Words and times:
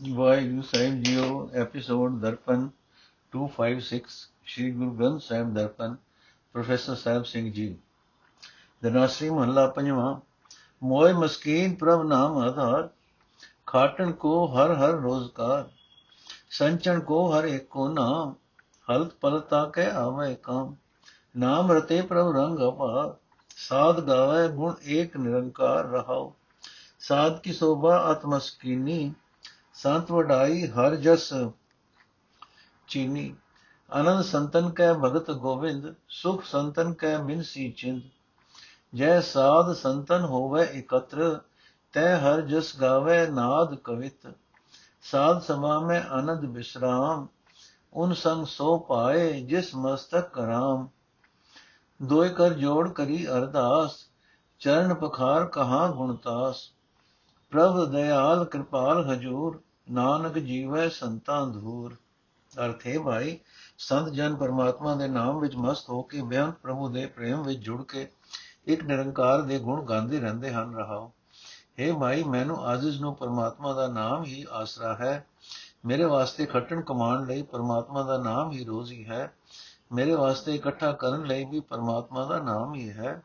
ਵਾਹਿਗੁਰੂ 0.00 0.62
ਸਾਹਿਬ 0.62 1.02
ਜੀਓ 1.02 1.26
episode 1.54 2.14
Darpan 2.20 2.62
256 3.32 3.98
Shri 4.44 4.70
Guru 4.72 4.90
Granth 4.92 5.22
Sahib 5.22 5.52
Darpan 5.54 5.94
professor 6.54 6.94
Sahib 6.94 7.24
Singh 7.24 7.50
ji 7.52 7.66
Dhanasari 8.82 9.30
ਮਹੱਲਾ 9.30 9.66
ਪੰਜਵਾਂ 9.68 10.14
ਮੋਏ 10.82 11.12
ਮਸਕੀਨ 11.14 11.74
ਪ੍ਰਭ 11.74 12.02
ਨਾਮ 12.06 12.38
ਆਧਾਰ 12.38 12.88
ਖਾਟਣ 13.66 14.12
ਕੋ 14.18 14.34
ਹਰ 14.48 14.74
ਹਰ 14.74 15.00
ਰੋਜ਼ਕਾਰ 15.00 15.64
ਸੰਚਣ 16.50 17.00
ਕੋ 17.04 17.22
ਹਰ 17.32 17.44
ਇੱਕ 17.46 17.68
ਕੋ 17.68 17.88
ਨਾਮ 17.90 18.34
ਹਲਤ 18.88 19.14
ਪਲਤਾ 19.20 19.64
ਕੇ 19.74 19.88
ਆਵੇ 19.96 20.34
ਕਾਮ 20.42 20.76
ਨਾਮ 21.38 21.72
ਰਤੇ 21.72 22.02
ਪ੍ਰਭ 22.04 22.36
ਰੰਗ 22.36 22.68
ਅਪਾਰ 22.68 23.14
ਸਾਧ 23.58 24.00
ਗਾਵੇ 24.00 24.48
ਗੁਣ 24.48 24.74
ਏਕ 24.92 25.16
ਨਿਰੰਕਾਰ 25.16 25.84
ਰਹਾਓ 25.88 26.32
ਸਾਧ 27.00 27.38
ਕੀ 27.38 27.52
ਸੋਭਾ 27.52 27.98
ਆਤਮਸਕੀਨੀ 28.04 29.12
ਸੰਤ 29.74 30.10
ਵਡਾਈ 30.10 30.66
ਹਰ 30.66 30.96
ਜਸ 30.96 31.32
ਚੀਨੀ। 32.88 33.34
ਆਨੰਦ 33.92 34.24
ਸੰਤਨ 34.24 34.70
ਕੈ 34.70 34.94
ਭਗਤ 34.94 35.30
ਗੋਬਿੰਦ, 35.30 35.94
ਸੁਖ 36.08 36.44
ਸੰਤਨ 36.44 36.92
ਕੈ 36.92 37.18
ਮਿਨਸੀ 37.18 37.70
ਚਿੰਦ। 37.70 38.02
ਜੈ 38.94 39.20
ਸਾਧ 39.20 39.72
ਸੰਤਨ 39.72 40.24
ਹੋਵੇ 40.24 40.64
ਇਕਤਰ, 40.64 41.40
ਤੈ 41.92 42.16
ਹਰ 42.18 42.40
ਜਸ 42.40 42.80
ਗਾਵੇ 42.80 43.26
ਨਾਦ 43.26 43.74
ਕਵਿਤ। 43.74 44.32
ਸਾਧ 45.02 45.40
ਸਮਾ 45.42 45.80
ਮੈਂ 45.80 46.02
ਆਨੰਦ 46.02 46.40
ਬਿਸਰਾਮ, 46.40 47.28
ਉਨ 47.92 48.14
ਸੰਗ 48.14 48.46
ਸੋ 48.46 48.78
ਪਾਏ 48.78 49.40
ਜਿਸ 49.40 49.74
ਮਸਤਕ 49.74 50.28
ਕਰਾਮ। 50.28 50.88
ਦੋਇ 52.02 52.28
ਕਰ 52.28 52.52
ਜੋੜ 52.52 52.92
ਕਰੀ 52.92 53.26
ਅਰਦਾਸ, 53.26 53.96
ਚਰਨ 54.60 54.94
ਪਖਾਰ 54.94 55.46
ਕਹਾ 55.46 55.88
ਗੁਣਤਾਸ 55.88 56.70
ਪ੍ਰਭ 57.50 57.84
ਦਇਆਲ 57.84 58.44
ਕਿਰਪਾਲ 58.44 59.12
ਹਜੂਰ 59.12 59.63
ਨਾਨਕ 59.90 60.38
ਜੀਵੈ 60.38 60.88
ਸੰਤਾਂ 60.88 61.46
ਧੂਰ 61.46 61.96
ਅਰਥ 62.64 62.86
ਹੈ 62.86 62.98
ਭਾਈ, 62.98 63.38
ਸੰਤ 63.78 64.08
ਜਨ 64.08 64.36
ਪਰਮਾਤਮਾ 64.36 64.94
ਦੇ 64.94 65.08
ਨਾਮ 65.08 65.40
ਵਿੱਚ 65.40 65.56
ਮਸਤ 65.56 65.90
ਹੋ 65.90 66.02
ਕੇ 66.02 66.22
ਬੇਅੰਤ 66.22 66.54
ਪ੍ਰਭੂ 66.54 66.88
ਦੇ 66.88 67.06
ਪ੍ਰੇਮ 67.06 67.42
ਵਿੱਚ 67.42 67.60
ਜੁੜ 67.60 67.82
ਕੇ 67.82 68.08
ਇੱਕ 68.66 68.84
ਨਿਰੰਕਾਰ 68.84 69.42
ਦੇ 69.42 69.58
ਗੁਣ 69.58 69.84
ਗਾਉਂਦੇ 69.84 70.20
ਰਹਿੰਦੇ 70.20 70.52
ਹਨ 70.52 70.74
ਰਹਾਓ। 70.76 71.12
हे 71.80 71.98
ਭਾਈ 71.98 72.22
ਮੈਨੂੰ 72.22 72.66
ਆਜ਼ਿਜ਼ 72.66 73.00
ਨੂੰ 73.00 73.16
ਪਰਮਾਤਮਾ 73.16 73.72
ਦਾ 73.72 73.86
ਨਾਮ 73.86 74.24
ਹੀ 74.24 74.46
ਆਸਰਾ 74.50 74.94
ਹੈ। 74.94 75.26
ਮੇਰੇ 75.84 76.04
ਵਾਸਤੇ 76.04 76.46
ਖੱਟਣ 76.46 76.80
ਕਮਾਉਣ 76.80 77.26
ਲਈ 77.26 77.42
ਪਰਮਾਤਮਾ 77.42 78.02
ਦਾ 78.02 78.18
ਨਾਮ 78.18 78.52
ਹੀ 78.52 78.64
ਰੋਜ਼ੀ 78.64 79.06
ਹੈ। 79.06 79.32
ਮੇਰੇ 79.92 80.14
ਵਾਸਤੇ 80.14 80.54
ਇਕੱਠਾ 80.54 80.92
ਕਰਨ 80.92 81.24
ਲਈ 81.24 81.44
ਵੀ 81.44 81.60
ਪਰਮਾਤਮਾ 81.60 82.24
ਦਾ 82.24 82.38
ਨਾਮ 82.38 82.74
ਹੀ 82.74 82.90
ਹੈ। 82.90 83.22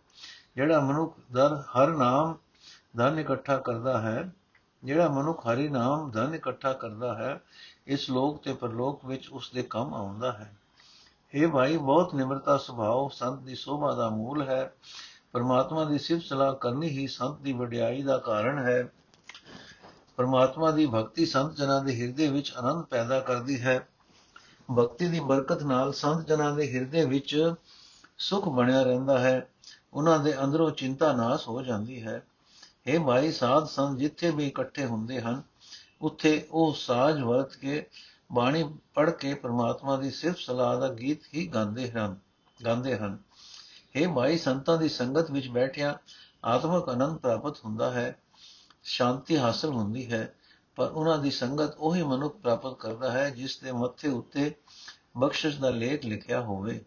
ਜਿਹੜਾ 0.55 0.79
ਮਨੁੱਖ 0.79 1.15
ਦਰ 1.31 1.55
ਹਰ 1.55 1.87
ਨਾਮ 1.87 2.35
ਧਨ 2.97 3.19
ਇਕੱਠਾ 3.19 3.57
ਕਰਦਾ 3.57 4.01
ਹੈ 4.01 4.31
ਜਿਹੜਾ 4.83 5.07
ਮਨੁੱਖ 5.07 5.47
ਹਰੀ 5.47 5.69
ਨਾਮ 5.69 6.11
ਧਨ 6.11 6.35
ਇਕੱਠਾ 6.35 6.73
ਕਰਦਾ 6.73 7.15
ਹੈ, 7.15 7.41
ਇਸ 7.87 8.09
ਲੋਕ 8.09 8.43
ਤੇ 8.43 8.53
ਪਰਲੋਕ 8.53 9.05
ਵਿੱਚ 9.05 9.29
ਉਸ 9.29 9.51
ਦੇ 9.53 9.63
ਕੰਮ 9.63 9.93
ਆਉਂਦਾ 9.93 10.31
ਹੈ। 10.31 10.55
ਇਹ 11.33 11.47
ਭਾਈ, 11.47 11.77
ਬਹੁਤ 11.77 12.15
ਨਿਮਰਤਾ 12.15 12.57
ਸੁਭਾਅ, 12.57 13.09
ਸੰਤ 13.13 13.39
ਦੀ 13.39 13.55
ਸੋਭਾ 13.55 13.95
ਦਾ 13.95 14.09
ਮੂਲ 14.09 14.41
ਹੈ। 14.41 14.73
ਪਰਮਾਤਮਾ 15.31 15.83
ਦੀ 15.83 15.97
ਸਿਫਤ 15.97 16.23
ਸਲਾਹ 16.23 16.53
ਕਰਨੀ 16.53 16.89
ਹੀ 16.89 17.07
ਸੰਤ 17.07 17.39
ਦੀ 17.39 17.53
ਵਡਿਆਈ 17.53 18.03
ਦਾ 18.03 18.17
ਕਾਰਨ 18.17 18.59
ਹੈ। 18.59 18.87
ਪਰਮਾਤਮਾ 20.17 20.71
ਦੀ 20.71 20.85
ਭਗਤੀ 20.85 21.25
ਸੰਤ 21.25 21.55
ਜਨਾਂ 21.55 21.83
ਦੇ 21.83 22.01
ਹਿਰਦੇ 22.01 22.27
ਵਿੱਚ 22.27 22.53
ਆਨੰਦ 22.57 22.85
ਪੈਦਾ 22.85 23.19
ਕਰਦੀ 23.19 23.61
ਹੈ। 23.61 23.87
ਭਗਤੀ 24.77 25.07
ਦੀ 25.07 25.19
ਬਰਕਤ 25.19 25.63
ਨਾਲ 25.63 25.93
ਸੰਤ 25.93 26.27
ਜਨਾਂ 26.27 26.55
ਦੇ 26.55 26.73
ਹਿਰਦੇ 26.73 27.05
ਵਿੱਚ 27.05 27.53
ਸੁਖ 28.17 28.49
ਬਣਿਆ 28.49 28.81
ਰਹਿੰਦਾ 28.81 29.19
ਹੈ। 29.19 29.49
ਉਹਨਾਂ 29.93 30.19
ਦੇ 30.19 30.43
ਅੰਦਰੋਂ 30.43 30.71
ਚਿੰਤਾ 30.71 31.13
ਨਾਸ 31.13 31.47
ਹੋ 31.47 31.61
ਜਾਂਦੀ 31.61 32.03
ਹੈ। 32.03 32.23
ਇਹ 32.89 32.99
ਭਾਈ 32.99 33.31
ਸਾਧ 33.31 33.65
ਸੰਤ 33.65 33.97
ਜਿੱਥੇ 33.97 34.29
ਵੀ 34.31 34.47
ਇਕੱਠੇ 34.47 34.85
ਹੁੰਦੇ 34.85 35.21
ਹਨ, 35.21 35.41
ਉੱਥੇ 36.01 36.47
ਉਹ 36.51 36.73
ਸਾਜ 36.73 37.21
ਵਰਤ 37.21 37.55
ਕੇ 37.55 37.85
ਬਾਣੀ 38.31 38.63
ਪੜ੍ਹ 38.93 39.11
ਕੇ 39.11 39.33
ਪ੍ਰਮਾਤਮਾ 39.33 39.97
ਦੀ 39.97 40.11
ਸਿਫਤ 40.11 40.37
ਸਲਾਹ 40.37 40.79
ਦਾ 40.79 40.87
ਗੀਤ 40.87 41.19
ਹੀ 41.33 41.47
ਗਾਉਂਦੇ 41.47 41.91
ਹਨ 41.91 42.17
ਗਾਉਂਦੇ 42.65 42.97
ਹਨ। 42.97 43.17
ਇਹ 43.95 44.07
ਭਾਈ 44.07 44.37
ਸੰਤਾਂ 44.37 44.77
ਦੀ 44.77 44.89
ਸੰਗਤ 44.89 45.31
ਵਿੱਚ 45.31 45.47
ਬੈਠਿਆ 45.47 45.99
ਆਤਮਿਕ 46.45 46.89
ਆਨੰਦ 46.89 47.17
ਪ੍ਰਾਪਤ 47.17 47.57
ਹੁੰਦਾ 47.65 47.91
ਹੈ, 47.91 48.19
ਸ਼ਾਂਤੀ 48.83 49.37
ਹਾਸਲ 49.37 49.69
ਹੁੰਦੀ 49.69 50.11
ਹੈ, 50.11 50.35
ਪਰ 50.75 50.91
ਉਹਨਾਂ 50.91 51.17
ਦੀ 51.17 51.31
ਸੰਗਤ 51.31 51.75
ਉਹੀ 51.77 52.03
ਮਨੁੱਖ 52.03 52.35
ਪ੍ਰਾਪਤ 52.35 52.79
ਕਰਦਾ 52.79 53.11
ਹੈ 53.11 53.29
ਜਿਸ 53.29 53.59
ਦੇ 53.59 53.71
ਮੱਥੇ 53.71 54.09
ਉੱਤੇ 54.09 54.55
ਬਖਸ਼ਿਸ਼ 55.17 55.59
ਦਾ 55.59 55.69
ਲੇਖ 55.69 56.05
ਲਿਖਿਆ 56.05 56.41
ਹੋਵੇ। 56.41 56.85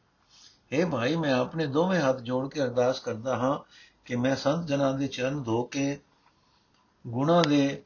ਇਹ 0.73 0.87
ਭਾਈ, 0.87 1.17
ਮੈਂ 1.17 1.35
ਆਪਣੇ 1.35 1.67
ਦੋਵੇਂ 1.67 2.01
ਹੱਥ 2.01 2.21
ਜੋੜ 2.21 2.49
ਕੇ 2.49 2.63
ਅਰਦਾਸ 2.63 3.01
ਕਰਦਾ 3.01 3.37
ਹਾਂ 3.37 3.59
ਕਿ 4.07 4.17
ਮੈਂ 4.17 4.37
ਸੰਤ 4.37 4.67
ਜਨਾਂ 4.67 4.95
ਦੇ 4.95 5.07
ਚਰਨ 5.07 5.43
ਧੋ 5.43 5.63
ਕੇ 5.63 6.01
ਗੁਣਾ 7.07 7.43
ਦੇ 7.43 7.83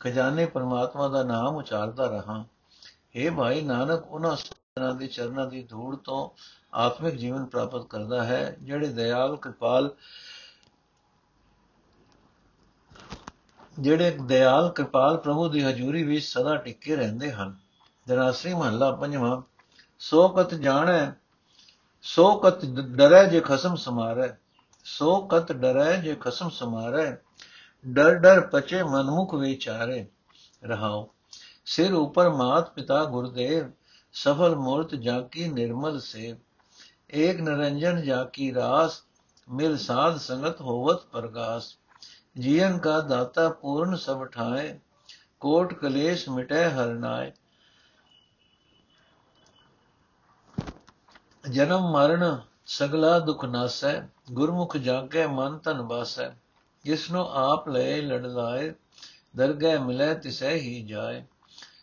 ਖਜ਼ਾਨੇ 0.00 0.46
ਪਰਮਾਤਮਾ 0.46 1.08
ਦਾ 1.08 1.22
ਨਾਮ 1.22 1.56
ਉਚਾਰਦਾ 1.56 2.06
ਰਹਾ। 2.06 2.44
हे 3.16 3.34
ਭਾਈ 3.36 3.60
ਨਾਨਕ, 3.60 4.06
ਉਹਨਾਂ 4.06 4.36
ਜਨਾਂ 4.36 4.94
ਦੇ 4.94 5.06
ਚਰਨਾਂ 5.06 5.46
ਦੀ 5.46 5.62
ਧੂੜ 5.62 5.96
ਤੋਂ 5.96 6.30
ਆਤਮਿਕ 6.74 7.14
ਜੀਵਨ 7.14 7.44
ਪ੍ਰਾਪਤ 7.44 7.86
ਕਰਦਾ 7.86 8.24
ਹੈ, 8.24 8.56
ਜਿਹੜੇ 8.62 8.86
ਦਇਆਲ, 8.86 9.36
ਕਿਰਪਾਲ, 9.36 9.90
ਜਿਹੜੇ 13.78 14.10
ਦਇਆਲ, 14.10 14.68
ਕਿਰਪਾਲ 14.70 15.16
ਪ੍ਰਭੂ 15.16 15.48
ਦੀ 15.48 15.64
ਹਜ਼ੂਰੀ 15.64 16.02
ਵਿੱਚ 16.02 16.24
ਸਦਾ 16.24 16.56
ਟਿੱਕੇ 16.56 16.96
ਰਹਿੰਦੇ 16.96 17.32
ਹਨ। 17.32 17.56
ਦਰਾਸਰੀ 18.08 18.54
ਮਹੱਲਾ 18.54 18.90
ਪੰਜਵਾਂ 18.90 19.42
ਸੋ 19.98 20.28
ਕਤ 20.28 20.54
ਜਾਣੈ 20.54 21.12
ਸੋ 22.02 22.36
ਕਤ 22.38 22.64
ਡਰੈ 22.66 23.24
ਜੇ 23.24 23.40
ਖਸਮ 23.40 23.76
ਸਮਾਰੈ। 23.76 24.28
ਸੋ 24.86 25.20
ਕਤ 25.26 25.52
ਡਰੈ 25.52 25.94
ਜੇ 25.96 26.14
ਖਸਮ 26.14 26.48
ਸਮਾਰੈ 26.50 27.10
ਡਰ 27.84 28.14
ਡਰ 28.14 28.40
ਪਚੇ 28.46 28.82
ਮਨਮੁਖ 28.82 29.34
ਵਿਚਾਰੇ 29.34 30.04
ਰਹਾਓ 30.62 31.08
ਸਿਰ 31.64 31.92
ਉਪਰ 31.92 32.28
ਮਾਤ 32.30 32.70
ਪਿਤਾ 32.70 33.04
ਗੁਰਦੇਵ 33.04 33.70
ਸਫਲ 34.14 34.54
ਮੂਰਤ 34.56 34.94
ਜਾਕੀ 34.94 35.48
ਨਿਰਮਲ 35.48 35.98
ਸੇ 36.00 36.34
ਏਕ 37.14 37.40
ਨਿਰੰਜਨ 37.40 38.02
ਜਾਕੀ 38.02 38.52
ਰਾਸ 38.54 39.02
ਮਿਲ 39.48 39.76
ਸਾਧ 39.76 40.16
ਸੰਗਤ 40.16 40.60
ਹੋਵਤ 40.60 41.04
ਪ੍ਰਗਾਸ 41.06 41.74
ਜੀਵਨ 42.36 42.78
ਕਾ 42.78 43.00
ਦਾਤਾ 43.00 43.48
ਪੂਰਨ 43.52 43.96
ਸਭ 43.96 44.26
ਠਾਏ 44.26 44.78
ਕੋਟ 45.40 45.74
ਕਲੇਸ਼ 45.74 46.28
ਮਿਟੈ 46.28 46.68
ਹਰ 46.70 46.94
ਨਾਏ 46.94 47.32
ਜਨਮ 51.44 51.90
ਮਰਨ 51.92 52.24
ਸਗਲਾ 52.70 53.18
ਦੁਖ 53.18 53.44
ਨਾਸੈ, 53.44 54.02
ਗੁਰਮੁਖ 54.32 54.76
ਜਾਗੈ 54.76 55.26
ਮਨ 55.26 55.58
ਤਨ 55.58 55.82
ਬਾਸੈ। 55.82 56.30
ਜਿਸਨੂੰ 56.84 57.28
ਆਪ 57.30 57.68
ਲਏ 57.68 58.00
ਲੜਲਾਏ 58.00 58.72
ਦਰਗਹਿ 59.36 59.78
ਮਿਲੈ 59.78 60.14
ਤਿਸੈ 60.14 60.50
ਹੀ 60.50 60.82
ਜਾਏ। 60.82 61.24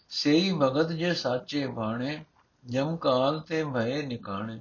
ਸੇਈ 0.10 0.52
ਭਗਤ 0.52 0.92
ਜੇ 0.92 1.14
ਸਾਚੇ 1.14 1.68
ਬਾਣੇ, 1.68 2.26
ਜਮ 2.66 2.96
ਕਾਲ 2.98 3.40
ਤੇ 3.40 3.64
ਭਏ 3.64 4.02
ਨਿਕਾਣੇ। 4.02 4.60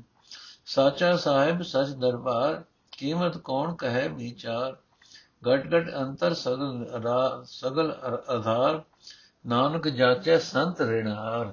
ਸਾਚਾ 0.67 1.17
ਸਾਹਿਬ 1.17 1.63
ਸਚ 1.63 1.91
ਦਰਬਾਰ, 1.91 2.63
ਕੀਮਤ 2.99 3.37
ਕੌਣ 3.39 3.75
ਕਹੈ 3.75 4.09
ਵਿਚਾਰ। 4.09 4.77
ਗਟ 5.47 5.67
ਗਟ 5.67 5.95
ਅੰਤਰ 5.95 6.35
ਸਗਲ 6.35 7.45
ਸਗਲ 7.45 7.91
ਆਧਾਰ 8.29 8.83
ਨਾਨਕ 9.47 9.89
ਜਾਚੈ 9.89 10.39
ਸੰਤ 10.39 10.81
ਰਿਣਾਰ। 10.81 11.53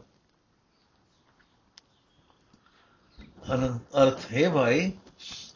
ਅਰਥ 4.03 4.19
ਹੈ 4.33 4.49
ਭਾਈ, 4.49 4.91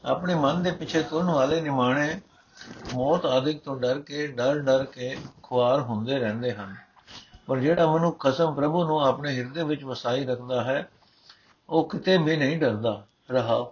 ਆਪਣੇ 0.05 0.35
ਮਨ 0.35 0.63
ਦੇ 0.63 0.71
ਪਿੱਛੇ 0.71 1.03
ਤੁਰਨ 1.03 1.25
ਵਾਲੇ 1.25 1.61
ਨਿਮਾਣੇ 1.61 2.21
ਮੌਤ 2.93 3.25
ਆਦਿਕ 3.25 3.61
ਤੋਂ 3.61 3.77
ਡਰ 3.77 3.99
ਕੇ, 3.99 4.27
ਡਰ 4.27 4.59
ਡਰ 4.59 4.85
ਕੇ 4.85 5.17
ਖੁਆਰ 5.43 5.79
ਹੁੰਦੇ 5.79 6.19
ਰਹਿੰਦੇ 6.19 6.53
ਹਨ। 6.53 6.75
ਪਰ 7.47 7.57
ਜਿਹੜਾ 7.57 7.91
ਮਨੁ 7.91 8.11
ਖਸਮ 8.11 8.53
ਪ੍ਰਭੂ 8.53 8.83
ਨੂੰ 8.83 9.05
ਆਪਣੇ 9.05 9.37
ਹਿਰਦੇ 9.37 9.63
ਵਿੱਚ 9.63 9.83
ਵਸਾਈ 9.83 10.25
ਰੱਖਦਾ 10.25 10.63
ਹੈ, 10.63 10.89
ਉਹ 11.69 11.89
ਕਿਤੇ 11.89 12.17
ਵੀ 12.17 12.37
ਨਹੀਂ 12.37 12.59
ਡਰਦਾ। 12.59 13.05
ਰਹਾ। 13.31 13.71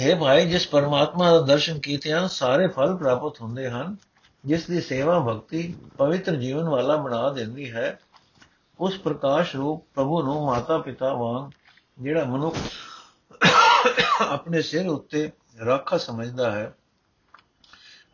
ਹੈ 0.00 0.16
ਭਾਈ, 0.16 0.50
ਜਿਸ 0.50 0.66
ਪਰਮਾਤਮਾ 0.68 1.30
ਦਾ 1.30 1.40
ਦਰਸ਼ਨ 1.40 1.78
ਕੀਤਿਆਂ 1.78 2.28
ਸਾਰੇ 2.28 2.68
ਫਲ 2.68 2.96
ਪ੍ਰਾਪਤ 2.96 3.40
ਹੁੰਦੇ 3.40 3.70
ਹਨ। 3.70 3.96
ਜਿਸ 4.44 4.66
ਦੀ 4.66 4.80
ਸੇਵਾ 4.80 5.18
ਭਗਤੀ 5.18 5.74
ਪਵਿੱਤਰ 5.98 6.36
ਜੀਵਨ 6.36 6.68
ਵਾਲਾ 6.68 6.96
ਬਣਾ 6.96 7.30
ਦਿੰਦੀ 7.30 7.72
ਹੈ 7.72 8.00
ਉਸ 8.80 8.98
ਪ੍ਰਕਾਸ਼ 8.98 9.56
ਰੂਪ 9.56 9.86
ਪ੍ਰਭੂ 9.94 10.22
ਨੂੰ 10.22 10.46
ਮਾਤਾ 10.46 10.78
ਪਿਤਾ 10.78 11.12
ਵਾਂਗ 11.12 11.50
ਜਿਹੜਾ 12.02 12.24
ਮਨੁੱਖ 12.24 12.56
ਆਪਣੇ 14.22 14.62
ਸਿਰ 14.62 14.88
ਉੱਤੇ 14.88 15.32
ਰਾਖਾ 15.64 15.98
ਸਮਝਦਾ 15.98 16.50
ਹੈ, 16.50 16.74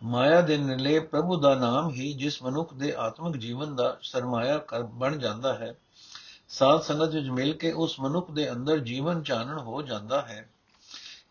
ਮਾਇਆ 0.02 0.40
ਦੇ 0.40 0.56
ਨਿਲੇ 0.56 0.98
ਪ੍ਰਭੂ 0.98 1.36
ਦਾ 1.36 1.54
ਨਾਮ 1.54 1.90
ਹੀ 1.90 2.12
ਜਿਸ 2.12 2.42
ਮਨੁੱਖ 2.42 2.74
ਦੇ 2.74 2.94
ਆਤਮਿਕ 2.98 3.36
ਜੀਵਨ 3.36 3.76
ਦਾ 3.76 3.98
ਸਰਮਾਇਆ 4.02 4.58
ਕਰ 4.58 4.82
ਬਣ 4.82 5.16
ਜਾਂਦਾ 5.18 5.54
ਹੈ। 5.54 5.74
ਸਾਧ 6.48 6.80
ਸੰਗਤ 6.80 7.14
ਵਿੱਚ 7.14 7.28
ਮਿਲ 7.28 7.52
ਕੇ 7.52 7.72
ਉਸ 7.72 8.00
ਮਨੁੱਖ 8.00 8.30
ਦੇ 8.30 8.52
ਅੰਦਰ 8.52 8.78
ਜੀਵਨ 8.78 9.22
ਚਾਨਣ 9.22 9.58
ਹੋ 9.58 9.82
ਜਾਂਦਾ 9.82 10.22
ਹੈ। 10.22 10.48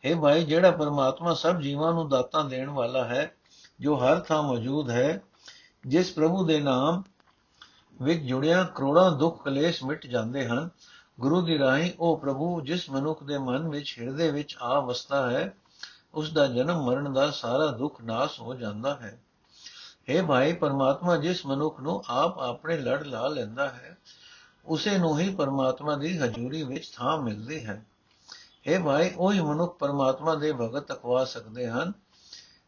हे 0.06 0.20
ਭਾਈ, 0.20 0.44
ਜਿਹੜਾ 0.44 0.72
ਪਰਮਾਤਮਾ 0.72 1.34
ਸਭ 1.34 1.60
ਜੀਵਾਂ 1.60 1.94
ਨੂੰ 1.94 2.10
ਦਾਤਾਂ 2.10 2.44
ਦੇਣ 2.44 2.70
ਵਾਲਾ 2.70 3.04
ਹੈ, 3.04 3.36
ਜੋ 3.80 3.96
ਹਰ 3.96 4.20
ਥਾਂ 4.20 4.44
ਮੌਜੂਦ 4.44 4.90
ਹੈ, 4.90 5.22
ਜਿਸ 5.88 6.12
ਪ੍ਰਭੂ 6.12 6.46
ਦੇ 6.46 6.60
ਨਾਮ 6.60 7.04
ਵਿੱਚ 8.02 8.22
ਜੁੜਿਆ 8.22 8.64
ਕਰੋੜਾਂ 8.64 9.12
ਦੁੱਖ 9.12 9.44
ਕਲੇਸ਼ 9.44 9.84
ਮਿਟ 9.84 10.08
ਜਾਂਦੇ 10.08 10.48
ਹਨ। 10.48 10.70
ਗੁਰੂ 11.20 11.42
ਦੀ 11.42 11.60
ਰਾਹੀਂ 11.60 11.92
ਉਹ 12.00 12.18
ਪ੍ਰਭੂ 12.18 12.62
ਜਿਸ 12.62 12.90
ਮਨੁੱਖ 12.90 13.24
ਦੇ 13.24 13.38
ਮਨ 13.38 13.68
ਵਿੱਚ 13.68 13.96
ਹਿਰਦੇ 14.00 14.32
ਵਿੱਚ 14.32 14.58
ਆ 14.62 14.80
ਵਸਦਾ 14.80 15.30
ਹੈ 15.30 15.54
ਉਸ 16.14 16.34
ਦਾ 16.34 16.48
ਜਨਮ 16.48 16.84
ਮਰਨ 16.84 17.14
ਦਾ 17.14 17.32
ਸਾਰਾ 17.32 17.68
ਦੁੱਖ 17.68 18.02
ਨਾਸ 18.02 18.40
ਹੋ 18.40 18.54
ਜਾਂਦਾ 18.54 18.96
ਹੈ। 18.96 19.20
हे 20.10 20.26
ਭਾਈ, 20.26 20.54
ਪਰਮਾਤਮਾ 20.54 21.18
ਜਿਸ 21.18 21.46
ਮਨੁੱਖ 21.46 21.80
ਨੂੰ 21.80 22.04
ਆਪ 22.08 22.40
ਆਪਣੇ 22.40 22.78
ਲੜ 22.78 23.04
ਲਾ 23.04 23.28
ਲੈਂਦਾ 23.28 23.70
ਹੈ, 23.70 23.98
ਉਸੇ 24.66 24.98
ਨੂੰ 24.98 25.20
ਹੀ 25.20 25.36
ਪਰਮਾਤਮਾ 25.36 25.96
ਦੀ 25.96 26.18
ਹਜ਼ੂਰੀ 26.18 26.64
ਵਿੱਚ 26.64 26.92
ਥਾਂ 26.96 27.18
ਮਿਲਦੀ 27.18 27.66
ਹੈ। 27.66 27.86
हे 28.70 28.84
ਭਾਈ, 28.84 29.12
ਉਹੀ 29.18 29.40
ਮਨੁੱਖ 29.40 29.78
ਪਰਮਾਤਮਾ 29.78 30.36
ਦੇ 30.36 30.54
ਭਗਤ 30.54 30.92
ਅਖਵਾ 30.92 31.26
ਸਕਦੇ 31.26 31.68
ਹਨ, 31.68 31.94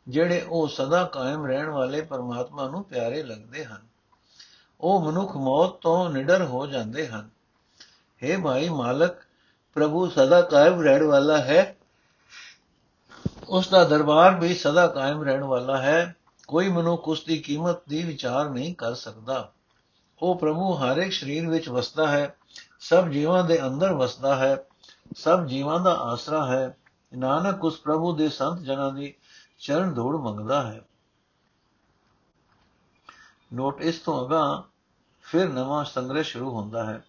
ਜਿਹੜੇ 0.07 0.41
ਉਹ 0.41 0.67
ਸਦਾ 0.67 1.03
ਕਾਇਮ 1.03 1.45
ਰਹਿਣ 1.45 1.69
ਵਾਲੇ 1.69 2.01
ਪਰਮਾਤਮਾ 2.01 2.67
ਨੂੰ 2.67 2.83
ਪਿਆਰੇ 2.83 3.23
ਲੱਗਦੇ 3.23 3.65
ਹਨ। 3.65 3.96
ਉਹ 4.81 5.01
ਮਨੁੱਖ 5.01 5.37
ਮੌਤ 5.37 5.69
ਤੋਂ 5.69 6.09
ਨਿਡਰ 6.09 6.43
ਹੋ 6.43 6.67
ਜਾਂਦੇ 6.67 7.07
ਹਨ। 7.07 7.29
हे 8.23 8.41
ਭਾਈ 8.41 8.69
ਮਾਲਕ, 8.69 9.15
ਪ੍ਰਭੂ 9.73 10.09
ਸਦਾ 10.09 10.41
ਕਾਇਮ 10.41 10.81
ਰਹਿਣ 10.81 11.03
ਵਾਲਾ 11.03 11.37
ਹੈ। 11.37 11.77
ਉਸ 13.49 13.69
ਦਾ 13.69 13.83
ਦਰਬਾਰ 13.83 14.39
ਵੀ 14.39 14.55
ਸਦਾ 14.55 14.87
ਕਾਇਮ 14.87 15.23
ਰਹਿਣ 15.23 15.43
ਵਾਲਾ 15.43 15.77
ਹੈ। 15.77 16.15
ਕੋਈ 16.47 16.69
ਮਨੁੱਖ 16.69 17.07
ਉਸ 17.07 17.25
ਦੀ 17.25 17.37
ਕੀਮਤ 17.37 17.77
ਦੀ 17.89 18.03
ਵਿਚਾਰ 18.03 18.49
ਨਹੀਂ 18.49 18.75
ਕਰ 18.75 18.93
ਸਕਦਾ। 18.93 19.51
ਉਹ 20.21 20.39
ਪ੍ਰਭੂ 20.39 20.73
ਹਰ 20.73 20.97
ਇੱਕ 20.97 21.13
ਸਰੀਰ 21.13 21.49
ਵਿੱਚ 21.49 21.69
ਵਸਦਾ 21.69 22.07
ਹੈ। 22.07 22.35
ਸਭ 22.79 23.07
ਜੀਵਾਂ 23.07 23.43
ਦੇ 23.43 23.67
ਅੰਦਰ 23.67 23.93
ਵਸਦਾ 23.93 24.35
ਹੈ। 24.35 24.63
ਸਭ 25.15 25.45
ਜੀਵਾਂ 25.45 25.79
ਦਾ 25.79 25.93
ਆਸਰਾ 25.95 26.45
ਹੈ। 26.45 26.77
ਨਾਨਕ 27.17 27.65
ਉਸ 27.65 27.79
ਪ੍ਰਭੂ 27.79 28.15
ਦੇ 28.15 28.29
ਸੰਤ 28.29 28.59
ਜਨਾਂ 28.59 28.91
ਦੀ 28.91 29.13
ਚਰਨ 29.59 29.93
ਧੂੜ 29.93 30.15
ਮੰਗਦਾ 30.15 30.71
ਹੈ। 30.71 30.81
ਨੋਟ 33.51 33.81
ਇਸ 33.81 33.99
ਤੋਂ 33.99 34.25
ਅਗਾ 34.25 34.41
ਫਿਰ 35.25 35.49
ਨਵਾਂ 35.49 35.83
ਸੰਗ੍ਰਹਿ 35.85 36.23
ਸ਼ੁਰੂ 36.23 36.49
ਹੁੰਦਾ 36.51 36.85
ਹੈ 36.85 37.01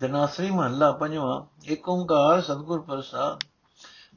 ਦਨਾਸਰੀ 0.00 0.50
ਮਹੱਲਾ 0.50 0.90
ਪੰਜਵਾਂ 0.92 1.40
ਏਕ 1.68 1.88
ਓੰਕਾਰ 1.88 2.40
ਸਤਿਗੁਰ 2.40 2.80
ਪ੍ਰਸਾਦ 2.80 3.44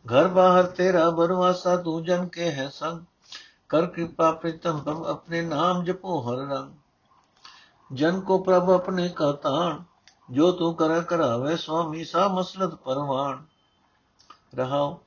ਘਰ 0.06 0.27
ਬਾਹਰ 0.27 0.63
ਤੇਰਾ 0.68 1.09
ਬਰਵਾਸਾ 1.09 1.75
ਤੂੰ 1.75 2.03
ਜਨ 2.03 2.27
ਕੇ 2.27 2.51
ਹੈ 2.51 2.68
ਸੰਗ 2.69 3.03
ਕਰ 3.69 3.86
ਕਿਰਪਾ 3.86 4.31
ਪ੍ਰੀਤਮ 4.31 4.80
ਪ੍ਰਭ 4.80 5.06
ਆਪਣੇ 5.06 5.42
ਨਾਮ 5.42 5.83
ਜਪੋ 5.83 6.21
ਹਰ 6.21 6.45
ਰੰਗ 6.47 7.95
ਜਨ 7.95 8.19
ਕੋ 8.19 8.38
ਪ੍ਰਭ 8.38 8.69
ਆਪਣੇ 8.69 9.07
ਕਾ 9.09 9.31
ਤਾਣ 9.31 9.83
ਜੋ 10.30 10.51
ਤੂੰ 10.51 10.74
ਕਰ 10.75 11.01
ਕਰਾਵੇ 11.01 11.56
ਸੁਆਮੀ 11.56 12.03
ਸਾ 12.03 12.27
ਮਸਲਤ 12.27 12.75
ਪਰਵਾਨ 12.75 13.45
ਰਹਾਉ 14.56 14.98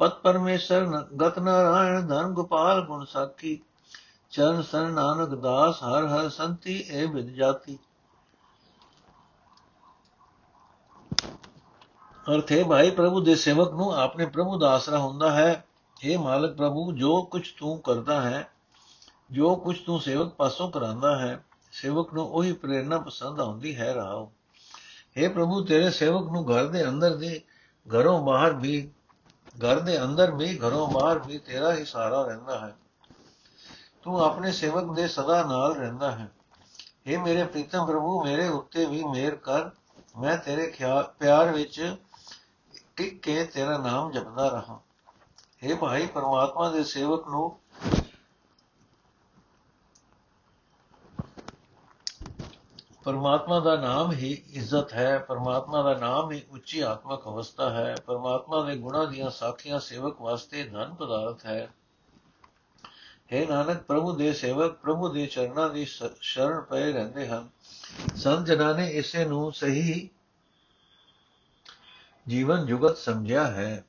ਪਤ 0.00 0.18
ਪਰਮੇਸ਼ਰ 0.18 0.86
ਗਤ 1.20 1.38
ਨਾਰਾਇਣ 1.38 2.06
ਧਨ 2.06 2.32
ਗੋਪਾਲ 2.32 2.84
ਗੁਣ 2.86 3.04
ਸਾਖੀ 3.04 3.60
ਚਰਨ 4.30 4.62
ਸਰਨ 4.62 4.90
ਨਾਨਕ 4.90 5.28
ਦਾਸ 5.28 5.82
ਹਰ 5.82 6.06
ਹਰ 6.06 6.28
ਸੰਤੀ 6.28 6.84
ਏ 6.88 7.06
ਵਿਦ 7.06 7.28
ਜਾਤੀ। 7.28 7.78
ਅਰਥੇ 12.26 12.64
ਭਾਈ 12.64 12.90
ਪ੍ਰਭੂ 12.90 13.20
ਦੇ 13.20 13.34
ਸੇਵਕ 13.34 13.72
ਨੂੰ 13.72 13.94
ਆਪਣੇ 13.94 14.26
ਪ੍ਰਭੂ 14.26 14.58
ਦਾ 14.58 14.70
ਆਸਰਾ 14.70 14.98
ਹੁੰਦਾ 14.98 15.30
ਹੈ। 15.30 15.64
हे 15.96 16.20
ਮਾਲਕ 16.20 16.56
ਪ੍ਰਭੂ, 16.56 16.92
ਜੋ 16.92 17.22
ਕੁਝ 17.22 17.52
ਤੂੰ 17.52 17.80
ਕਰਦਾ 17.80 18.20
ਹੈ, 18.20 18.50
ਜੋ 19.30 19.56
ਕੁਝ 19.56 19.78
ਤੂੰ 19.78 20.00
ਸੇਵਕ 20.00 20.34
ਪਾਸੋਂ 20.34 20.70
ਕਰਾਂਦਾ 20.70 21.18
ਹੈ, 21.18 21.44
ਸੇਵਕ 21.72 22.14
ਨੂੰ 22.14 22.26
ਉਹੀ 22.26 22.52
ਪ੍ਰੇਰਣਾ 22.52 22.98
ਪਸੰਦ 22.98 23.40
ਆਉਂਦੀ 23.40 23.76
ਹੈ, 23.76 23.94
ਰਾਓ। 23.94 24.32
हे 25.16 25.32
ਪ੍ਰਭੂ, 25.32 25.64
ਤੇਰੇ 25.64 25.90
ਸੇਵਕ 25.90 26.30
ਨੂੰ 26.32 26.44
ਘਰ 26.50 26.66
ਦੇ 26.66 26.88
ਅੰਦਰ 26.88 27.16
ਦੇ 27.16 27.40
ਘਰੋਂ 27.86 28.20
ਬਾਹਰ 28.20 28.52
ਵੀ, 28.52 28.90
ਘਰ 29.64 29.80
ਦੇ 29.80 30.02
ਅੰਦਰ 30.02 30.30
ਵੀ, 30.30 30.58
ਘਰੋਂ 30.58 30.88
ਬਾਹਰ 30.88 31.18
ਵੀ 31.18 31.38
ਤੇਰਾ 31.38 31.74
ਹੀ 31.74 31.84
ਸਹਾਰਾ 31.84 32.22
ਰਹਿੰਦਾ 32.22 32.58
ਹੈ। 32.58 32.76
ਤੂੰ 34.02 34.24
ਆਪਣੇ 34.24 34.52
ਸੇਵਕ 34.52 34.96
ਦੇ 34.96 35.08
ਸਦਾ 35.08 35.42
ਨਾਲ 35.42 35.74
ਰਹਿੰਦਾ 35.74 36.10
ਹੈ। 36.10 36.30
हे 37.06 37.20
ਮੇਰੇ 37.20 37.44
ਪ੍ਰੀਤਮ 37.44 37.86
ਪ੍ਰਭੂ, 37.86 38.24
ਮੇਰੇ 38.24 38.48
ਉੱਤੇ 38.48 38.84
ਵੀ 38.84 39.04
ਮਿਹਰ 39.04 39.36
ਕਰ। 39.36 39.70
ਮੈਂ 40.20 40.36
ਤੇਰੇ 40.36 40.74
ਪਿਆਰ 41.18 41.52
ਵਿੱਚ 41.52 41.96
ਟਿਕ 42.96 43.22
ਕੇ 43.22 43.44
ਤੇਰਾ 43.44 43.78
ਨਾਮ 43.78 44.10
ਜਪਦਾ 44.10 44.48
ਰਹਾ। 44.48 44.80
हे 45.62 45.76
ਭਾਈ, 45.76 46.06
ਪਰਮਾਤਮਾ 46.06 46.70
ਦੇ 46.70 46.84
ਸੇਵਕ 46.84 47.28
ਨੂੰ 47.28 47.60
ਪਰਮਾਤਮਾ 53.04 53.60
ਦਾ 53.60 53.76
ਨਾਮ 53.76 54.12
ਹੀ 54.12 54.42
ਇੱਜ਼ਤ 54.50 54.92
ਹੈ। 54.92 55.18
ਪਰਮਾਤਮਾ 55.18 55.82
ਦਾ 55.82 55.94
ਨਾਮ 55.94 56.30
ਹੀ 56.30 56.42
ਉੱਚੀ 56.50 56.80
ਆਤਮਿਕ 56.80 57.20
ਅਵਸਥਾ 57.20 57.70
ਹੈ। 57.70 57.94
ਪਰਮਾਤਮਾ 58.06 58.62
ਦੇ 58.62 58.76
ਗੁਣਾਂ 58.76 59.06
ਦੀਆਂ 59.06 59.30
ਸਾਖੀਆਂ 59.30 59.80
ਸੇਵਕ 59.80 60.20
ਵਾਸਤੇ 60.20 60.64
ਧਨ 60.64 60.94
ਪਦਾਰਥ 60.94 61.46
ਹੈ। 61.46 61.68
ਹੈ 63.32 63.46
ਨਾਨਕ, 63.46 63.82
ਪ੍ਰਭੂ 63.82 64.12
ਦੇ 64.12 64.32
ਸੇਵਕ, 64.32 64.72
ਪ੍ਰਭੂ 64.72 65.08
ਦੇ 65.08 65.26
ਚਰਨਾਂ 65.26 65.68
ਦੀ 65.70 65.84
ਸ਼ਰਨ 66.20 66.60
ਪਏ 66.60 66.92
ਰਹਿੰਦੇ 66.92 67.28
ਹਨ। 67.28 67.48
ਸੰਤ 68.16 68.46
ਜਨਾਂ 68.46 68.74
ਨੇ 68.74 68.88
ਇਸੇ 68.90 69.24
ਨੂੰ 69.24 69.52
ਸਹੀ 69.52 70.08
ਜੀਵਨ 72.28 72.66
ਜੁਗਤ 72.66 72.96
ਸਮਝਿਆ 72.96 73.46
ਹੈ। 73.46 73.84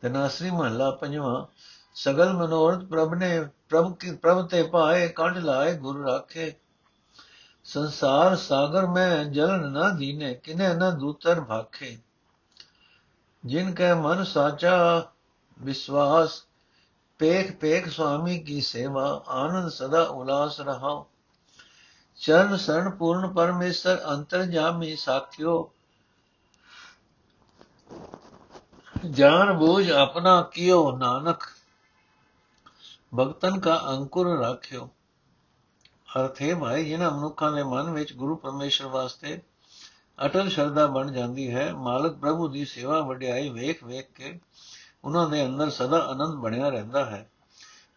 ਤਨਾਸਰੀ 0.00 0.50
ਮਹੱਲਾ 0.50 0.90
ਪੰਜਵਾਂ, 0.90 1.46
ਸਗਲ 1.94 2.32
ਮਨੋਰਥ 2.32 2.84
ਪ੍ਰਭ 2.84 3.14
ਨੇ 3.14 3.48
ਪ੍ਰਭ 3.68 3.96
ਕੀ, 3.96 4.14
ਪ੍ਰਭ 4.14 4.46
ਤੇ 4.46 4.62
ਪਾਏ 4.62 5.08
ਕੰਡ 5.08 5.38
ਲਾਏ 5.38 5.74
ਗੁਰ 5.74 6.04
ਰਾਖੇ। 6.04 6.52
ਸੰਸਾਰ 7.64 8.36
ਸਾਗਰ 8.36 8.86
ਮੈਂ 8.86 9.24
ਜਲਨ 9.24 9.72
ਨਾ 9.72 9.88
ਦੀਨੇ, 9.88 10.34
ਕਿਨੇ 10.34 10.74
ਨਾ 10.74 10.90
ਦੂਤਰ 10.90 11.40
ਭਾਖੇ। 11.40 11.98
ਜਿਨ 13.44 13.74
ਕੈ 13.74 13.94
ਮਨ 13.94 14.24
ਸਾਚਾ 14.24 15.06
ਵਿਸ਼ਵਾਸ 15.62 16.42
ਪੇਖ 17.22 17.56
ਪੇਖ 17.56 17.88
ਸੁਆਮੀ 17.88 18.38
ਕੀ 18.38 18.60
ਸੇਵਾ, 18.60 19.24
ਆਨੰਦ 19.28 19.68
ਸਦਾ 19.68 20.02
ਉਲਾਸ 20.02 20.60
ਰਹਾ। 20.60 21.04
ਚਰਨ 22.16 22.56
ਸਰਣ 22.56 22.90
ਪੂਰਨ 22.90 23.32
ਪਰਮੇਸ਼ਰ, 23.32 24.02
ਅੰਤਰ 24.10 24.42
ਜਾਮੀ 24.42 24.96
ਸਾਖਿਓ। 24.96 25.72
ਜਾਨ 29.10 29.52
ਬੂਝ 29.52 29.90
ਆਪਣਾ 29.90 30.42
ਕੀਓ 30.42 30.96
ਨਾਨਕ। 30.96 31.42
ਭਗਤਨ 33.18 33.60
ਕਾ 33.60 33.82
ਅੰਕੁਰ 33.88 34.38
ਰੱਖਿਓ। 34.38 34.90
ਅਰਥ 36.18 36.42
ਹੈ 36.42 36.54
ਭਾਈ, 36.54 36.84
ਜਿਨ੍ਹਾਂ 36.84 37.10
ਮਨੁੱਖਾਂ 37.10 37.52
ਦੇ 37.52 37.62
ਮਨ 37.62 37.90
ਵਿੱਚ 37.90 38.12
ਗੁਰੂ 38.12 38.36
ਪਰਮੇਸ਼ਰ 38.36 38.86
ਵਾਸਤੇ 38.86 39.42
ਅਟਲ 40.24 40.48
ਸ਼ਰਧਾ 40.48 40.86
ਬਣ 40.86 41.10
ਜਾਂਦੀ 41.10 41.54
ਹੈ, 41.54 41.72
ਮਾਲਕ 41.72 42.12
ਪ੍ਰਭੂ 42.12 42.48
ਦੀ 42.48 42.64
ਸੇਵਾ 42.64 43.00
ਵਡਿਆਈ 43.00 43.48
ਵੇਖ 43.48 43.84
ਵੇਖ 43.84 44.12
ਕੇ 44.12 44.40
ਉਹਨਾਂ 45.04 45.28
ਦੇ 45.28 45.46
ਅੰਦਰ 45.46 45.70
ਸਦਾ 45.70 45.98
ਆਨੰਦ 45.98 46.34
ਬਣਿਆ 46.34 46.68
ਰਹਿੰਦਾ 46.68 47.04
ਹੈ। 47.04 47.30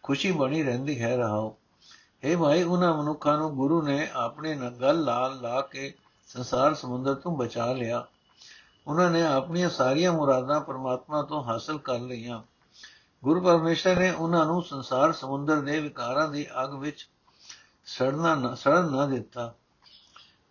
ਖੁਸ਼ੀ 0.02 0.32
ਬਣੀ 0.32 0.62
ਰਹਿੰਦੀ 0.62 1.02
ਹੈ 1.02 1.16
ਰਹਾਓ। 1.16 1.56
ਇਹ 2.22 2.36
ਭਾਈ 2.36 2.62
ਉਹਨਾਂ 2.62 2.96
ਮਨੁੱਖਾਂ 2.96 3.38
ਨੂੰ 3.38 3.56
ਗੁਰੂ 3.56 3.82
ਨੇ 3.82 4.08
ਆਪਣੇ 4.12 4.54
ਨਗਲ 4.54 5.04
ਲਾਲ 5.04 5.40
ਲਾ 5.40 5.60
ਕੇ 5.60 5.94
ਸੰਸਾਰ 6.26 6.74
ਸਮੁੰਦਰ 6.74 7.14
ਤੋਂ 7.14 7.36
ਬਚਾ 7.36 7.72
ਲਿਆ। 7.72 8.06
ਉਹਨਾਂ 8.86 9.10
ਨੇ 9.10 9.26
ਆਪਣੀਆਂ 9.26 9.70
ਸਾਰੀਆਂ 9.70 10.12
ਮੁਰਾਦਾਂ 10.12 10.60
ਪਰਮਾਤਮਾ 10.60 11.22
ਤੋਂ 11.22 11.44
ਹਾਸਲ 11.44 11.78
ਕਰ 11.78 11.98
ਲਈਆਂ। 11.98 12.42
ਗੁਰੂ 13.24 13.40
ਪਰਮੇਸ਼ਰ 13.40 13.98
ਨੇ 13.98 14.10
ਉਹਨਾਂ 14.10 14.46
ਨੂੰ 14.46 14.62
ਸੰਸਾਰ 14.62 15.12
ਸਮੁੰਦਰ 15.12 15.60
ਦੇ 15.60 15.80
ਵਿਕਾਰਾਂ 15.80 16.28
ਦੀ 16.28 16.46
ਅਗ 16.64 16.74
ਵਿੱਚ 16.74 17.08
ਸੜਨਾ 17.86 18.34
ਨਾ, 18.34 18.54
ਸੜਨ 18.54 18.92
ਨਾ 18.92 19.06
ਦਿੱਤਾ। 19.06 19.54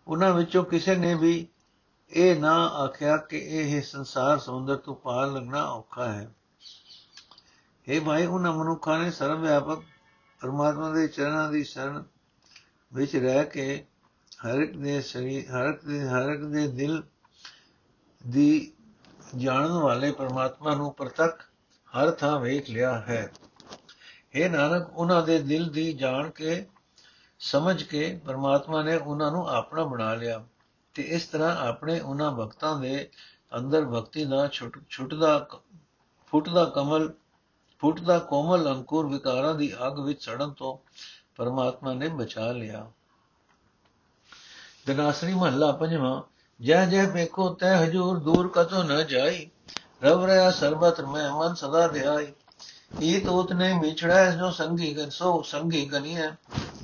ਉਹਨਾਂ 0.08 0.34
ਵਿੱਚੋਂ 0.34 0.64
ਕਿਸੇ 0.64 0.96
ਨੇ 0.96 1.14
ਵੀ 1.14 1.48
ਇਹ 2.10 2.40
ਨਾ 2.40 2.66
ਆਖਿਆ 2.66 3.16
ਕਿ 3.16 3.38
ਇਹ 3.38 3.82
ਸੰਸਾਰ 3.82 4.38
ਸਮੁੰਦਰ 4.38 4.76
ਤੋਂ 4.76 4.94
ਪਾਰ 4.94 5.26
ਲੱਗਣਾ 5.26 5.70
ਔਖਾ 5.70 6.12
ਹੈ। 6.12 6.34
ਇਹ 7.86 8.00
ਭਾਈ, 8.00 8.26
ਉਹਨਾਂ 8.26 8.52
ਮਨੁੱਖਾਂ 8.52 8.98
ਨੇ 8.98 9.10
ਸਰਵ 9.10 9.40
ਵਿਆਪਕ 9.40 9.82
ਪਰਮਾਤਮਾ 10.40 10.90
ਦੇ 10.90 11.06
ਚਰਨਾਂ 11.08 11.50
ਦੀ 11.52 11.64
ਸ਼ਰਨ 11.64 12.04
ਵਿੱਚ 12.92 13.16
ਰਹਿ 13.16 13.44
ਕੇ 13.44 13.84
ਹਰ 14.46 14.60
ਇੱਕ 14.60 14.76
ਦੇ 14.76 15.00
ਸਰੀਰ, 15.00 15.50
ਹਰ 15.50 15.68
ਇੱਕ 15.68 15.84
ਦੇ, 15.84 16.00
ਹਰ 16.08 16.30
ਇੱਕ 16.30 16.44
ਦੇ 16.44 16.66
ਦਿਲ 16.68 17.02
ਦੀ 18.26 18.72
ਜਾਣਨ 19.36 19.72
ਵਾਲੇ 19.72 20.12
ਪਰਮਾਤਮਾ 20.12 20.74
ਨੂੰ 20.74 20.92
ਪ੍ਰਤੱਖ 20.94 21.42
ਹਰ 21.92 22.10
ਥਾਂ 22.10 22.40
ਵੇਖ 22.40 22.70
ਲਿਆ 22.70 22.98
ਹੈ। 23.00 23.32
ਇਹ 24.34 24.50
ਨਾਨਕ, 24.50 24.88
ਉਹਨਾਂ 24.92 25.22
ਦੇ 25.22 25.38
ਦਿਲ 25.42 25.68
ਦੀ 25.68 25.92
ਜਾਣ 25.92 26.30
ਕੇ, 26.30 26.66
ਸਮਝ 27.38 27.82
ਕੇ 27.82 28.20
ਪਰਮਾਤਮਾ 28.26 28.82
ਨੇ 28.82 28.96
ਉਹਨਾਂ 28.96 29.30
ਨੂੰ 29.32 29.48
ਆਪਣਾ 29.48 29.84
ਬਣਾ 29.84 30.14
ਲਿਆ 30.14 30.44
ਤੇ 30.94 31.02
ਇਸ 31.02 31.26
ਤਰ੍ਹਾਂ 31.26 31.56
ਆਪਣੇ 31.56 32.00
ਉਹਨਾਂ 32.00 32.30
ਭਗਤਾਂ 32.32 32.80
ਦੇ 32.80 33.08
ਅੰਦਰ 33.58 33.84
ਭਗਤੀ 33.84 34.24
ਦਾ 34.24 34.46
ਛੁੱਟਦਾ 34.88 35.38
ਫੁੱਟਦਾ 36.32 36.64
ਕਮਲ 36.64 37.12
ਫੁੱਟਦਾ 37.80 38.18
ਕੋਮਲ 38.18 38.68
ਅੰਕੁਰ 38.68 39.06
ਵਿਕਾਰਾਂ 39.06 39.54
ਦੀ 39.54 39.74
ਅੱਗ 39.86 39.98
ਵਿੱਚ 39.98 40.24
ਸੜਨ 40.24 40.50
ਤੋਂ 40.50 40.78
ਪਰਮਾਤਮਾ 41.36 41.92
ਨੇ 41.94 42.08
ਬਚਾ 42.08 42.52
ਲਿਆ। 42.52 42.90
ਦਨਾਸਰੀ 44.86 45.34
ਮਹੱਲਾ 45.34 45.72
ਪੰਜਵਾਂ, 45.72 46.22
ਜੈ 46.60 46.86
ਜੈ 46.86 47.06
ਵੇਖੋ 47.06 47.54
ਤੈ 47.54 47.84
ਹਜੂਰ 47.84 48.18
ਦੂਰ 48.18 48.48
ਕਤੋ 48.48 48.82
ਨ 48.82 49.06
ਜਾਈ, 49.06 49.50
ਰਵ 50.02 50.24
ਰਿਆ 50.24 50.50
ਸਰਬਤ 50.50 51.00
ਮੈਂ 51.00 51.30
ਮਨ 51.30 51.54
ਸਦਾ 51.54 51.88
ਧਿਆਈ। 51.88 52.32
ਇਹ 53.00 53.26
ਤੋਤ 53.26 53.52
ਨੇ 53.52 53.78
ਵਿਛੜਾ 53.82 54.30
ਜੋ 54.30 54.50
ਸੰਗੀ 54.50 54.96
ਗਨ 54.96 55.10
ਸੋ 55.10 55.42
ਸੰਗੀ 55.42 55.84
ਗਨੀਐ, 55.86 56.30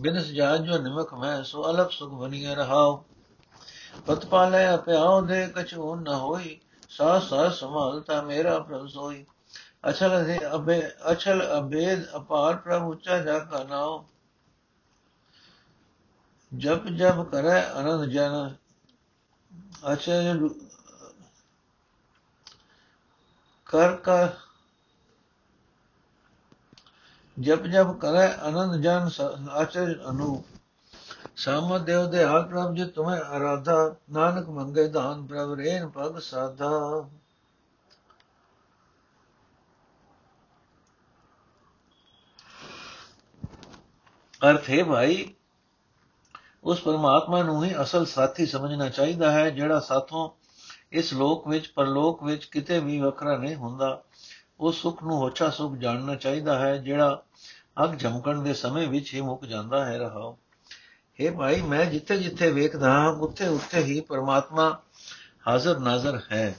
ਬਿਨਸ 0.01 0.25
ਜਾ 0.25 0.57
ਜੋ 0.57 0.79
ਨਿਮਕ 0.79 1.15
ਮੈਂ, 1.15 1.43
ਸੋ 1.43 1.71
ਅਲਪ 1.71 1.91
ਸੁਖ 1.91 2.13
ਬਨੀਐ 2.13 2.55
ਰਹਾਉ। 2.55 3.03
ਪਤ 4.07 4.27
ਪਾਲੇ 4.27 4.75
ਅਪਿਆਉ 4.75 5.21
ਦੇ 5.21 5.47
ਕਛੂ 5.47 5.97
ਨ 5.97 6.09
ਹੋਈ 6.09 6.61
ਸਾ 6.91 7.19
ਸਾ 7.19 7.49
ਸੰਭਾਲਤਾ 7.49 8.23
ਮੇਰਾ 8.23 8.59
ਪ੍ਰਭ 8.59 8.87
ਸੋਈ। 8.87 9.27
ਅਚਲ 9.89 10.25
ਦੇ 10.25 10.55
ਅਬੇ 10.55 10.91
ਅਚਲ 11.13 11.59
ਅਬੇਦ 11.59 12.17
ਅਪਾਰ 12.17 12.57
ਪ੍ਰਭ 12.57 12.83
ਉੱਚਾ 12.83 13.19
ਜਾ 13.19 13.39
ਕਾ 13.39 13.65
ਨਾਉ 13.65 14.05
ਜਪ 16.59 16.87
ਜਪ 16.87 17.23
ਕਰੈ 17.23 17.73
ਅਨੰਦ 17.81 18.05
ਜਨ 18.05 18.55
ਅਚਲ 19.93 20.49
ਕਰ 23.67 23.97
ਕਰ। 23.97 24.29
ਜਪ 27.41 27.63
ਜਪ 27.63 27.93
ਕਰੈ, 27.93 28.37
ਆਨੰਦ 28.37 28.83
ਜਨ 28.83 29.09
ਆਚਰ 29.51 30.11
ਅਨੂ। 30.11 30.45
ਸਾਮਤ 31.37 31.81
ਦੇਵ 31.81 32.11
ਦੇ 32.11 32.25
ਹਾਲ 32.25 32.45
ਪ੍ਰਭ 32.49 32.75
ਜੀ, 32.75 32.85
ਤੁਮੇ 32.85 33.19
ਆਰਾਧਾ। 33.19 33.95
ਨਾਨਕ 34.13 34.49
ਮੰਗੇ, 34.49 34.89
ਦਾਨ 34.89 35.27
ਪ੍ਰਭ 35.27 35.53
ਰੇਨ 35.53 35.89
ਪਗ 35.89 36.19
ਸਾਧਾ। 36.19 36.71
ਅਰਥ 44.51 44.71
ਹੈ 44.71 44.85
ਭਾਈ, 44.85 45.35
ਉਸ 46.65 46.81
ਪਰਮਾਤਮਾ 46.81 47.43
ਨੂੰ 47.43 47.65
ਹੀ 47.65 47.75
ਅਸਲ 47.83 48.07
ਸਾਥੀ 48.07 48.47
ਸਮਝਣਾ 48.47 48.89
ਚਾਹੀਦਾ 48.89 49.33
ਹੈ, 49.33 49.51
ਜਿਹੜਾ 49.51 49.81
ਸਾਥੋਂ 49.81 50.31
ਇਸ 50.93 51.13
ਲੋਕ 51.13 51.49
ਵਿੱਚ, 51.49 51.69
ਪਰਲੋਕ 51.69 52.23
ਵਿੱਚ 52.23 52.45
ਕਿਤੇ 52.45 52.79
ਵੀ 52.79 53.01
ਵੱਖਰਾ 53.01 53.37
ਨਹੀਂ 53.37 53.57
ਹੁੰਦਾ। 53.57 54.03
ਉਸ 54.61 54.83
ਸੁਖ 54.83 55.03
ਨੂੰ 55.03 55.17
ਹੋਛਾ 55.17 55.51
ਸੁਖ 55.51 55.75
ਜਾਣਨਾ 55.75 56.15
ਚਾਹੀਦਾ 56.15 56.59
ਹੈ, 56.59 56.77
ਜਿਹੜਾ 56.77 57.23
ਅਗ 57.85 57.99
ਝਮਕਣ 57.99 58.43
ਦੇ 58.43 58.55
ਸਮੇਂ 58.55 58.89
ਵਿੱਚ 58.89 59.15
ਹੀ 59.15 59.21
ਮੁੱਕ 59.21 59.45
ਜਾਂਦਾ 59.45 59.85
ਹੈ 59.85 59.99
ਰਹਾਓ। 59.99 60.39
हे 61.21 61.37
ਭਾਈ, 61.37 61.63
ਮੈਂ 61.63 61.87
ਜਿੱਥੇ 61.87 62.19
ਜਿੱਥੇ 62.19 62.51
ਵੇਖਦਾ 62.51 62.91
ਹਾਂ, 62.91 63.13
ਉੱਥੇ 63.13 63.49
ਉੱਥੇ 63.49 63.83
ਹੀ 63.83 64.01
ਪਰਮਾਤਮਾ 64.01 64.81
ਹਾਜ਼ਰ 65.49 65.79
ਨਾਜ਼ਰ 65.79 66.21
ਹੈ। 66.33 66.57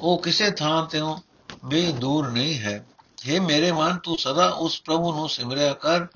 ਉਹ 0.00 0.22
ਕਿਸੇ 0.22 0.50
ਥਾਂ 0.50 0.86
ਤੋਂ 0.86 1.18
ਵੀ 1.64 1.92
ਦੂਰ 1.92 2.28
ਨਹੀਂ 2.28 2.58
ਹੈ। 2.58 2.86
हे 3.00 3.42
ਮੇਰੇ 3.42 3.72
ਮਨ, 3.72 3.98
ਤੂੰ 3.98 4.18
ਸਦਾ 4.18 4.48
ਉਸ 4.48 4.82
ਪ੍ਰਭੂ 4.82 5.12
ਨੂੰ 5.12 5.28
ਸਿਮਰਿਆ 5.28 5.74
ਕਰ। 5.74 6.06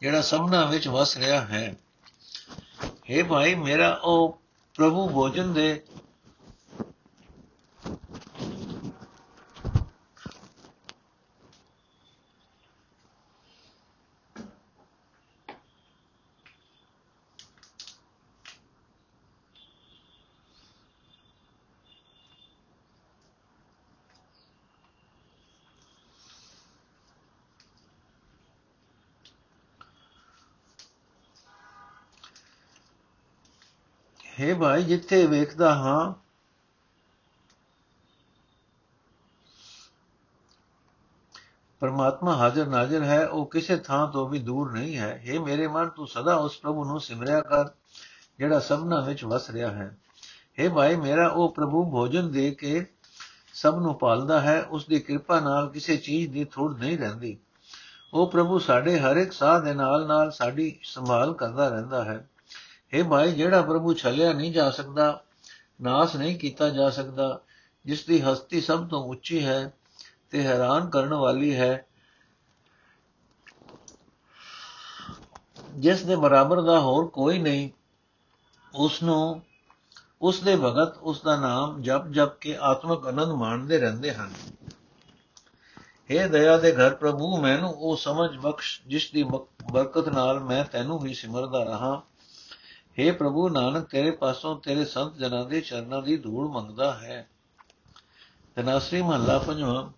ਜਿਹੜਾ 0.00 0.20
ਸਭਨਾ 0.20 0.64
ਵਿੱਚ 0.64 0.88
ਵਸ 0.88 1.16
ਰਿਹਾ 1.16 1.40
ਹੈ। 1.40 1.74
हे 2.82 3.26
ਭਾਈ 3.26 3.54
ਮੇਰਾ 3.54 4.00
ਉਹ 4.04 4.40
ਪ੍ਰਭੂ 4.74 5.08
ਭੋਜਨ 5.08 5.52
ਦੇ 5.52 5.82
ਹੈ 34.50 34.54
ਭਾਈ 34.54 34.82
ਜਿੱਥੇ 34.82 35.26
ਵੇਖਦਾ 35.26 35.74
ਹਾਂ, 35.74 36.20
ਪਰਮਾਤਮਾ 41.80 42.36
ਹਾਜ਼ਰ 42.36 42.66
ਨਾਜ਼ਰ 42.66 43.02
ਹੈ, 43.02 43.26
ਉਹ 43.26 43.46
ਕਿਸੇ 43.46 43.76
ਥਾਂ 43.76 44.08
ਤੋਂ 44.08 44.28
ਵੀ 44.28 44.38
ਦੂਰ 44.38 44.72
ਨਹੀਂ 44.72 44.96
ਹੈ। 44.96 45.24
हे 45.28 45.42
ਮੇਰੇ 45.42 45.68
ਮਨ, 45.68 45.88
ਤੂੰ 45.88 46.06
ਸਦਾ 46.06 46.34
ਉਸ 46.34 46.58
ਪ੍ਰਭੂ 46.58 46.84
ਨੂੰ 46.84 47.00
ਸਿਮਰਿਆ 47.00 47.40
ਕਰ, 47.40 47.64
ਜਿਹੜਾ 48.38 48.58
ਸਭਨਾ 48.58 49.00
ਵਿੱਚ 49.00 49.24
ਵਸ 49.24 49.50
ਰਿਹਾ 49.50 49.70
ਹੈ। 49.70 49.96
हे 50.60 50.74
ਭਾਈ 50.74 50.96
ਮੇਰਾ, 50.96 51.28
ਉਹ 51.28 51.54
ਪ੍ਰਭੂ 51.54 51.90
ਭੋਜਨ 51.90 52.30
ਦੇ 52.30 52.50
ਕੇ 52.50 52.86
ਸਭ 53.54 53.78
ਨੂੰ 53.78 53.98
ਪਾਲਦਾ 53.98 54.40
ਹੈ, 54.40 54.62
ਉਸ 54.62 54.86
ਦੀ 54.86 55.00
ਕਿਰਪਾ 55.00 55.40
ਨਾਲ 55.40 55.68
ਕਿਸੇ 55.68 55.96
ਚੀਜ਼ 55.96 56.32
ਦੀ 56.32 56.44
ਥੋੜ 56.44 56.78
ਨਹੀਂ 56.78 56.98
ਰਹਿੰਦੀ। 56.98 57.38
ਉਹ 58.14 58.30
ਪ੍ਰਭੂ 58.30 58.58
ਸਾਡੇ 58.58 58.98
ਹਰ 58.98 59.16
ਇੱਕ 59.16 59.32
ਸਾਹ 59.32 59.60
ਦੇ 59.60 59.74
ਨਾਲ 59.74 60.06
ਨਾਲ 60.06 60.30
ਸਾਡੀ 60.30 60.80
ਸੰਭਾਲ 60.82 61.34
ਕਰਦਾ 61.34 61.68
ਰਹਿੰਦਾ 61.68 62.04
ਹੈ। 62.04 62.28
हे 62.92 63.08
ਭਾਈ 63.08 63.32
ਜਿਹੜਾ 63.32 63.62
ਪ੍ਰਭੂ 63.62 63.94
ਛਲਿਆ 63.94 64.32
ਨਹੀਂ 64.32 64.52
ਜਾ 64.52 64.70
ਸਕਦਾ, 64.70 65.22
ਨਾਸ 65.80 66.16
ਨਹੀਂ 66.16 66.38
ਕੀਤਾ 66.38 66.68
ਜਾ 66.68 66.88
ਸਕਦਾ, 66.90 67.40
ਜਿਸ 67.84 68.04
ਦੀ 68.06 68.20
ਹਸਤੀ 68.20 68.60
ਸਭ 68.60 68.88
ਤੋਂ 68.88 69.02
ਉੱਚੀ 69.04 69.44
ਹੈ 69.44 69.72
ਤੇ 70.30 70.42
ਹੈਰਾਨ 70.42 70.88
ਕਰਨ 70.90 71.14
ਵਾਲੀ 71.14 71.54
ਹੈ, 71.56 71.86
ਜਿਸ 75.76 76.02
ਦੇ 76.02 76.16
ਬਰਾਬਰ 76.16 76.60
ਦਾ 76.60 76.78
ਹੋਰ 76.80 77.06
ਕੋਈ 77.08 77.38
ਨਹੀਂ 77.38 77.70
ਉਸ 78.74 79.02
ਨੂੰ 79.02 79.42
ਉਸ 80.22 80.40
ਦੇ 80.40 80.56
ਭਗਤ 80.56 80.96
ਉਸ 81.02 81.20
ਦਾ 81.22 81.36
ਨਾਮ 81.36 81.80
ਜਪ 81.82 82.08
ਜਪ 82.08 82.36
ਕੇ 82.38 82.56
ਆਤਮਿਕ 82.62 83.06
ਆਨੰਦ 83.06 83.32
ਮਾਣਦੇ 83.32 83.78
ਰਹਿੰਦੇ 83.78 84.12
ਹਨ। 84.14 84.32
हे 86.10 86.28
ਦਇਆ 86.28 86.56
ਦੇ 86.56 86.72
ਘਰ 86.72 86.94
ਪ੍ਰਭੂ, 86.94 87.36
ਮੈਨੂੰ 87.36 87.70
ਉਹ 87.70 87.96
ਸਮਝ 87.96 88.36
ਬਖਸ਼, 88.36 88.80
ਜਿਸ 88.86 89.10
ਦੀ 89.12 89.22
ਬਰਕਤ 89.22 90.08
ਨਾਲ 90.08 90.40
ਮੈਂ 90.40 90.64
ਤੈਨੂੰ 90.64 91.04
ਹੀ 91.06 91.14
ਸਿਮਰਦਾ 91.14 91.62
ਰਹਾ। 91.64 92.02
हे 92.98 93.14
ਪ੍ਰਭੂ, 93.14 93.48
ਨਾਨਕ 93.48 93.88
ਤੇਰੇ 93.88 94.10
ਪਾਸੋਂ 94.10 94.60
ਤੇਰੇ 94.60 94.84
ਸੰਤ 94.84 95.14
ਜਨਾਂ 95.14 95.44
ਦੇ 95.44 95.60
ਚਰਨਾਂ 95.60 96.02
ਦੀ 96.02 96.16
ਧੂੜ 96.16 96.50
ਮੰਗਦਾ 96.50 96.92
ਹੈ। 96.94 97.28
ਤਨਾਸਰੀ 98.56 99.02
ਮਹਲਾ 99.02 99.38
ਪੰਜਵਾਂ, 99.38 99.90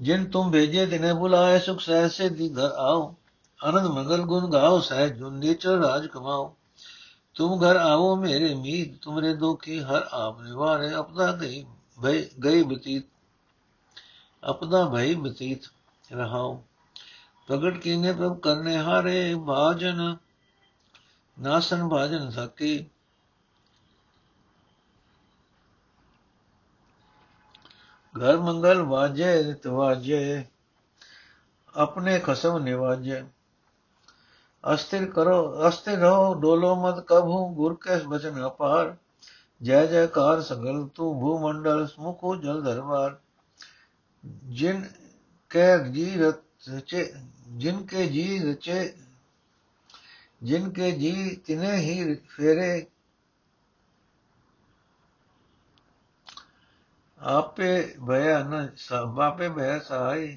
ਜਿਨ 0.00 0.24
ਤੁਮ 0.24 0.50
ਭੇਜੇ 0.50 0.86
ਦਿਨੇ 0.86 1.12
ਬੁਲਾਏ, 1.12 1.58
ਸੁਖ 1.58 1.80
ਸਹਿਸੇ 1.80 2.28
ਦੀ 2.28 2.48
ਘਰ 2.54 2.70
ਆਓ। 2.76 3.14
ਅਨੰਦ 3.60 3.86
ਮੰਗਲ 3.86 4.22
ਗੁਣ 4.22 4.50
ਗਾਓ, 4.50 4.80
ਸਹਿਜ 4.80 5.12
ਜੁਨ 5.12 5.34
ਨੀਚਰ 5.34 5.70
ਰਾਜ 5.70 6.06
ਕਮਾਓ। 6.06 6.54
ਤੁਮ 7.34 7.62
ਘਰ 7.62 7.76
ਆਓ 7.76 8.16
ਮੇਰੇ 8.16 8.54
ਮੀਤ, 8.54 9.02
ਤੁਮਰੇ 9.02 9.34
ਦੁਖੀ 9.34 9.80
ਹਰ 9.80 10.08
ਆਪ 10.12 10.40
ਨਿਵਾਰੇ, 10.40 10.92
ਆਪਣਾ 10.92 11.32
ਗਈ 11.32 11.64
ਭਈ, 12.02 12.24
ਗਈ 12.44 12.62
ਬਤੀਤ, 12.62 13.04
ਆਪਣਾ 14.44 14.88
ਭਈ 14.88 15.14
ਬਤੀਤ 15.14 15.60
ਰਹਾਓ। 16.12 16.62
ਪ੍ਰਗਟ 17.46 17.78
ਕੀਨੇ 17.78 18.12
ਪ੍ਰਭ 18.12 18.38
ਕਰਨੇ 18.38 18.76
ਹਾਰੇ 18.78 19.34
ਭਾਜਨ 19.46 20.16
नासन 21.41 21.87
भाजन 21.89 22.29
सके 22.31 22.75
घर 28.15 28.37
मंगल 28.39 28.79
वाजे 28.91 29.31
नित 29.43 29.65
वाजे 29.71 30.21
अपने 31.75 32.19
खसम 32.19 32.57
निवाजे 32.63 33.23
अस्थिर 34.63 35.05
करो 35.11 35.37
अस्थिर 35.67 35.97
रहो 35.99 36.33
डोलो 36.41 36.75
मत 36.75 37.05
कब 37.09 37.27
हूँ 37.31 37.43
गुर 37.55 37.73
के 37.83 37.99
बचन 38.07 38.41
अपार 38.43 38.97
जय 39.61 39.87
जयकार 39.87 40.41
सगल 40.41 40.83
तू 40.95 41.13
भूमंडल 41.19 41.87
मुखो 41.99 42.35
जल 42.37 42.61
दरबार 42.63 43.19
जिन 44.57 44.81
के 45.51 45.67
जी 45.91 46.05
रचे 46.21 47.03
जिनके 47.57 48.07
जी 48.07 48.25
रचे 48.49 48.79
जिनके 50.43 50.91
जी 50.91 51.13
तिने 51.47 51.75
ही 51.77 52.13
फेरे 52.15 52.69
आपे 57.21 57.71
भया 57.99 58.37
न 58.43 58.65
बापे 59.15 59.49
भया 59.49 59.77
सहाय 59.79 60.27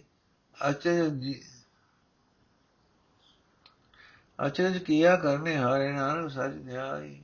अचय 0.56 1.10
जी 1.10 1.40
अचरज 4.38 4.78
किया 4.78 5.16
करने 5.16 5.56
हारे 5.56 5.90
नानक 5.92 6.30
सच 6.30 6.62
ध्याई 6.64 7.18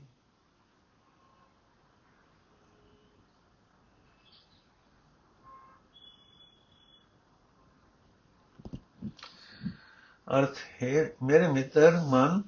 ਅਰਥ 10.26 10.56
ਹੈ 10.82 11.04
ਮੇਰੇ 11.22 11.48
ਮਿੱਤਰ 11.48 11.96
ਮਨ 12.04 12.42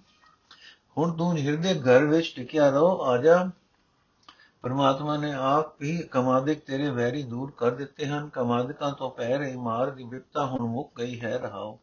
ਹੁਣ 0.98 1.12
ਤੂੰ 1.18 1.38
ਹਿਰਦੇ 1.38 1.74
ਘਰ 1.74 2.06
ਵਿੱਚ 2.06 2.34
ਟਿਕਿਆ 2.36 2.70
ਰਹੋ 2.70 3.02
ਆਜਾ 3.04 3.50
ਪਰਮਾਤਮਾ 4.62 5.18
ਨੇ 5.18 5.34
ਆਪ 5.34 5.82
ਹੀ 5.82 5.98
ਕਮਾਦਿਕ 5.98 6.60
ਤੇਰੇ 6.60 6.90
ਵੈਰੀ 6.90 7.24
ਦੂਰ 7.24 7.52
ਕਰ 7.58 7.72
ਦਿੱਤੇ 7.72 8.06
ਹਨ। 8.06 8.30
ਕਮਾਦਿਕਾਂ 8.30 8.92
ਤੋਂ 8.92 9.10
ਪੈ 9.12 9.38
ਰਹੀ 9.38 9.56
ਮਾਰ 9.56 9.90
ਦੀ 9.90 10.04
ਵਿਪਤਾ 10.04 10.46
ਹੁਣ 10.46 10.62
ਮੁੱਕ 10.62 10.90
ਗਈ 10.98 11.20
ਹੈ, 11.20 11.38
ਰਹਾਓ। 11.38 11.80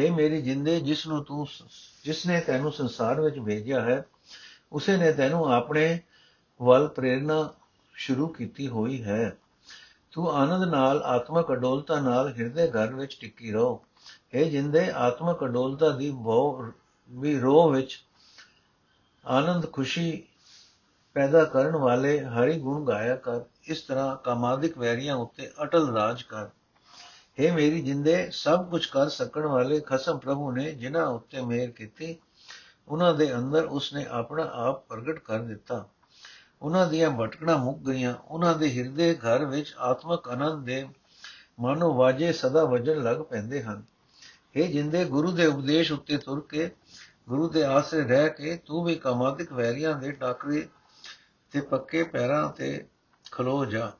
हे 0.00 0.14
ਮੇਰੀ 0.14 0.42
ਜਿੰਦੇ, 0.42 0.80
ਜਿਸ 0.80 1.06
ਨੂੰ 1.06 1.24
ਤੂੰ 1.24 1.46
ਜਿਸ 2.04 2.26
ਨੇ 2.26 2.40
ਤੈਨੂੰ 2.40 2.72
ਸੰਸਾਰ 2.72 3.20
ਵਿੱਚ 3.20 3.38
ਭੇਜਿਆ 3.38 3.80
ਹੈ, 3.80 4.04
ਉਸੇ 4.72 4.96
ਨੇ 4.96 5.12
ਤੈਨੂੰ 5.12 5.52
ਆਪਣੇ 5.52 6.00
ਵੱਲ 6.62 6.88
ਪ੍ਰੇਰਣਾ 6.88 7.54
ਸ਼ੁਰੂ 7.94 8.26
ਕੀਤੀ 8.28 8.68
ਹੋਈ 8.68 9.02
ਹੈ। 9.04 9.36
ਤੂੰ 10.12 10.30
ਆਨੰਦ 10.32 10.64
ਨਾਲ, 10.64 11.02
ਆਤਮਕ 11.02 11.52
ਅਡੋਲਤਾ 11.52 12.00
ਨਾਲ 12.00 12.32
ਹਿਰਦੇ 12.32 12.68
ਘਰ 12.68 12.94
ਵਿੱਚ 12.94 13.18
ਟਿੱਕੀ 13.20 13.52
ਰਹੋ। 13.52 13.84
हे 14.34 14.44
ਜਿੰਦੇ, 14.44 14.90
ਆਤਮਕ 14.90 15.44
ਅਡੋਲਤਾ 15.44 15.88
ਦੀ 15.88 16.10
ਬਹੁ 16.10 16.64
ਵੀ 17.10 17.38
ਰੋਹ 17.38 17.70
ਵਿੱਚ 17.70 18.04
ਆਨੰਦ 19.26 19.72
ਖੁਸ਼ੀ 19.72 20.24
ਪੈਦਾ 21.14 21.44
ਕਰਨ 21.44 21.76
ਵਾਲੇ 21.76 22.24
ਹਰੀ 22.24 22.60
ਗੁਣ 22.60 22.84
ਗਾਇਆ 22.84 23.16
ਕਰ, 23.16 23.40
ਇਸ 23.64 23.80
ਤਰ੍ਹਾਂ 23.80 24.16
ਕਾਮਾਦਿਕ 24.16 24.78
ਵੈਰੀਆਂ 24.78 25.16
ਉੱਤੇ 25.16 25.50
ਅਟਲ 25.62 25.88
ਰਾਜ 25.92 26.22
ਕਰ। 26.22 26.46
हे 27.40 27.54
ਮੇਰੀ 27.54 27.80
ਜਿੰਦੇ, 27.80 28.30
ਸਭ 28.30 28.70
ਕੁਝ 28.70 28.86
ਕਰ 28.86 29.08
ਸਕਣ 29.08 29.46
ਵਾਲੇ 29.46 29.80
ਖਸਮ 29.80 30.18
ਪ੍ਰਭੂ 30.18 30.52
ਨੇ 30.52 30.72
ਜਿਨ੍ਹਾਂ 30.72 31.06
ਉੱਤੇ 31.06 31.40
ਮਿਹਰ 31.40 31.70
ਕੀਤੀ, 31.70 32.16
ਉਹਨਾਂ 32.88 33.14
ਦੇ 33.14 33.34
ਅੰਦਰ 33.34 33.64
ਉਸਨੇ 33.64 34.06
ਆਪਣਾ 34.10 34.50
ਆਪ 34.52 34.86
ਪ੍ਰਗਟ 34.86 35.18
ਕਰ 35.18 35.38
ਦਿੱਤਾ। 35.38 35.88
ਉਹਨਾਂ 36.62 36.86
ਦੀਆਂ 36.86 37.10
ਭਟਕਣਾ 37.10 37.56
ਮੁੱਕ 37.56 37.78
ਗਈਆਂ, 37.78 38.14
ਉਹਨਾਂ 38.28 38.54
ਦੇ 38.54 38.78
ਹਿਰਦੇ 38.78 39.14
ਘਰ 39.14 39.44
ਵਿੱਚ 39.44 39.74
ਆਤਮਕ 39.78 40.28
ਆਨੰਦ 40.28 40.64
ਦੇ 40.66 40.88
ਮਾਨੋ 41.60 41.94
ਵਾਜੇ 41.94 42.32
ਸਦਾ 42.32 42.64
ਵਜਣ 42.64 43.02
ਲੱਗ 43.02 43.16
ਪੈਂਦੇ 43.16 43.62
ਹਨ। 43.62 43.82
हे 44.56 44.66
ਜਿੰਦੇ, 44.66 45.04
ਗੁਰੂ 45.04 45.32
ਦੇ 45.32 45.46
ਉਪਦੇਸ਼ 45.46 45.92
ਉੱਤੇ 45.92 46.18
ਤੁਰ 46.18 46.46
ਕੇ 46.48 46.70
ਗੁਰੂ 47.28 47.48
ਦੇ 47.48 47.62
ਆਸਰੇ 47.64 48.02
ਰਹਿ 48.02 48.30
ਕੇ 48.30 48.56
ਤੂੰ 48.56 48.84
ਵੀ 48.84 48.94
ਕਾਮਾਦਿਕ 48.94 49.52
ਵੈਰੀਆਂ 49.52 49.94
ਦੇ 49.98 50.12
ਟਾਕਰੇ 50.12 50.68
ਤੇ 51.50 51.60
ਪੱਕੇ 51.60 52.02
ਪੈਰਾਂ 52.02 52.48
ਤੇ 52.52 52.86
ਖਲੋ 53.30 53.64
ਜਾ। 53.64 53.92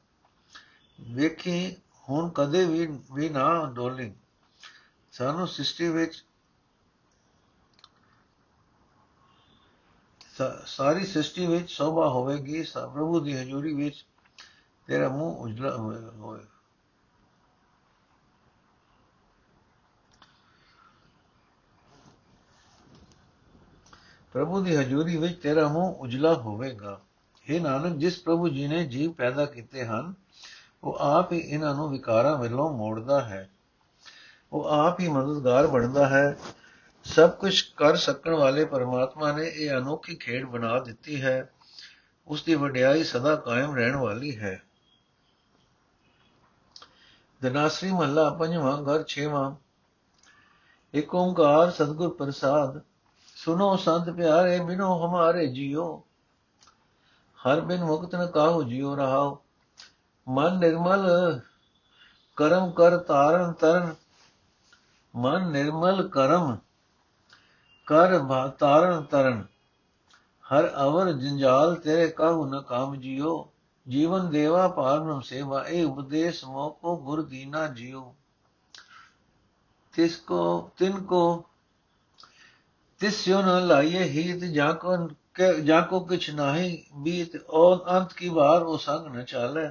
ਵੇਖੀ, 1.00 1.76
ਹੁਣ 2.08 2.30
ਕਦੇ 2.30 2.64
ਵੀ 2.64 2.86
ਵੀ 3.14 3.28
ਨਾ 3.28 3.70
ਡੋਲੀ। 3.74 4.14
ਸਾਨੂੰ 5.12 5.48
ਸ੍ਰਿਸ਼ਟੀ 5.48 5.88
ਵਿੱਚ 5.88 6.24
ਸਾਰੀ 10.66 11.06
ਸ੍ਰਿਸ਼ਟੀ 11.06 11.46
ਵਿੱਚ 11.46 11.70
ਸੋਭਾ 11.70 12.08
ਹੋਵੇਗੀ। 12.08 12.64
ਸਭ 12.64 12.92
ਪ੍ਰਭੂ 12.92 13.20
ਦੀ 13.20 13.36
ਹਜ਼ੂਰੀ 13.36 13.74
ਵਿੱਚ 13.74 14.06
ਤੇਰਾ 14.86 15.08
ਮੂੰਹ 15.08 15.36
ਉਜਲਾ 15.36 15.76
ਹੋਵੇਗਾ 15.76 16.10
ਪ੍ਰਭੂ 24.34 24.60
ਦੀ 24.60 24.76
ਹਜ਼ੂਰੀ 24.76 25.16
ਵਿੱਚ 25.16 25.42
ਤੇਰਾ 25.42 25.68
ਮੂੰਹ 25.68 25.94
ਉਜਲਾ 25.94 26.34
ਹੋਵੇਗਾ। 26.34 27.00
हे 27.50 27.62
ਨਾਨਕ, 27.62 27.96
ਜਿਸ 27.96 28.18
ਪ੍ਰਭੂ 28.18 28.48
ਜੀ 28.48 28.68
ਨੇ 28.68 28.86
ਜੀਵ 28.86 29.12
ਪੈਦਾ 29.12 29.46
ਕੀਤੇ 29.46 29.84
ਹਨ, 29.84 30.14
ਉਹ 30.84 30.96
ਆਪ 31.00 31.32
ਹੀ 31.32 31.38
ਇਹਨਾਂ 31.38 31.74
ਨੂੰ 31.74 31.90
ਵਿਕਾਰਾਂ 31.90 32.38
ਵੱਲੋਂ 32.38 32.76
ਮੋੜਦਾ 32.76 33.24
ਹੈ। 33.24 33.50
ਉਹ 34.52 34.64
ਆਪ 34.64 35.00
ਹੀ 35.00 35.08
ਮਦਦਗਾਰ 35.08 35.66
ਬਣਦਾ 35.66 36.08
ਹੈ। 36.08 36.38
ਸਭ 37.04 37.30
ਕੁਝ 37.30 37.62
ਕਰ 37.62 37.96
ਸਕਣ 37.96 38.34
ਵਾਲੇ 38.34 38.64
ਪਰਮਾਤਮਾ 38.64 39.32
ਨੇ 39.32 39.46
ਇਹ 39.46 39.70
ਅਨੋਖੀ 39.70 40.14
ਖੇਡ 40.14 40.46
ਬਣਾ 40.46 40.78
ਦਿੱਤੀ 40.78 41.22
ਹੈ। 41.22 41.50
ਉਸ 42.28 42.42
ਦੀ 42.42 42.54
ਵਡਿਆਈ 42.54 43.04
ਸਦਾ 43.04 43.36
ਕਾਇਮ 43.36 43.74
ਰਹਿਣ 43.74 43.96
ਵਾਲੀ 43.96 44.38
ਹੈ। 44.38 44.62
ਦਨਾਸਰੀ 47.42 47.92
ਮਹੱਲਾ 47.92 48.30
ਪੰਜਵਾਂ, 48.30 48.82
ਘਰ 48.82 49.02
ਛੇਵਾਂ। 49.02 49.54
ਏਕ 50.94 51.14
ਓੰਕਾਰ 51.14 51.70
ਸਤਗੁਰ 51.70 52.08
ਪ੍ਰਸਾਦ 52.08 52.93
ਸੁਨੋ 53.44 53.76
ਸੰਤ 53.76 54.10
ਪਿਆਰੇ, 54.10 54.60
ਬਿਨੋ 54.60 55.06
ਹਮਾਰੇ 55.06 55.46
ਜਿਉ 55.46 56.02
ਹਰ 57.38 57.60
ਬਿਨ 57.60 57.84
ਮੁਕਤ 57.84 58.14
ਨ 58.14 58.26
ਕਾਹੂ 58.26 58.62
ਜਿਉ 58.62 58.94
ਰਹਾਓ। 58.96 59.42
ਮਨ 60.28 60.58
ਨਿਰਮਲ 60.58 61.40
ਕਰਮ 62.36 62.70
ਕਰ 62.70 62.96
ਤਾਰਨ 62.98 63.52
ਤਰਨ। 63.52 63.94
ਮਨ 65.16 65.50
ਨਿਰਮਲ 65.50 66.08
ਕਰਮ 66.08 66.56
ਕਰ 67.86 68.18
ਤਾਰਨ 68.58 69.02
ਤਰਨ। 69.02 69.46
ਹਰ 70.44 70.72
ਅਵਰ 70.82 71.12
ਜੰਜਾਲ 71.12 71.74
ਤੇਰੇ 71.74 72.08
ਕਾਹੂ 72.08 72.46
ਨ 72.46 72.60
ਕਾਮ 72.60 72.96
ਜਿਉ 72.96 73.48
ਜੀਵਨ 73.88 74.30
ਦੇਵਾ 74.30 74.68
ਪਾਰਨਮ 74.68 75.20
ਸੇਵਾ, 75.20 75.64
ਇਹ 75.68 75.86
ਉਪਦੇਸ਼ 75.86 76.44
ਮੋਕੋ 76.44 76.96
ਗੁਰ 76.96 77.22
ਦੀਨਾ 77.22 77.66
ਜਿਉ 77.66 78.14
ਤਿਸ 79.92 80.16
ਕੋ, 80.16 80.70
ਤਿਨ 80.76 81.02
ਕੋ 81.02 81.44
ਤਿਸਿਓ 83.00 83.40
ਨ 83.42 83.66
ਲਾਈਏ 83.66 84.04
ਹੀਤ 84.04 84.44
ਜਾ 84.44 84.72
ਕੋ 84.72 84.96
ਜਾ 85.64 85.80
ਕੋ 85.80 86.00
ਕਿਛ 86.00 86.28
ਨਾਹੀ 86.30 86.84
ਬੀਤ 86.94 87.36
ਔਰ 87.50 87.78
ਅੰਤ 87.88 88.12
ਕੀ 88.12 88.28
ਵਾਰ 88.28 88.62
ਉਹ 88.62 88.78
ਸੰਗ 88.78 89.06
ਨ 89.16 89.24
ਚਾਲੇ 89.24 89.68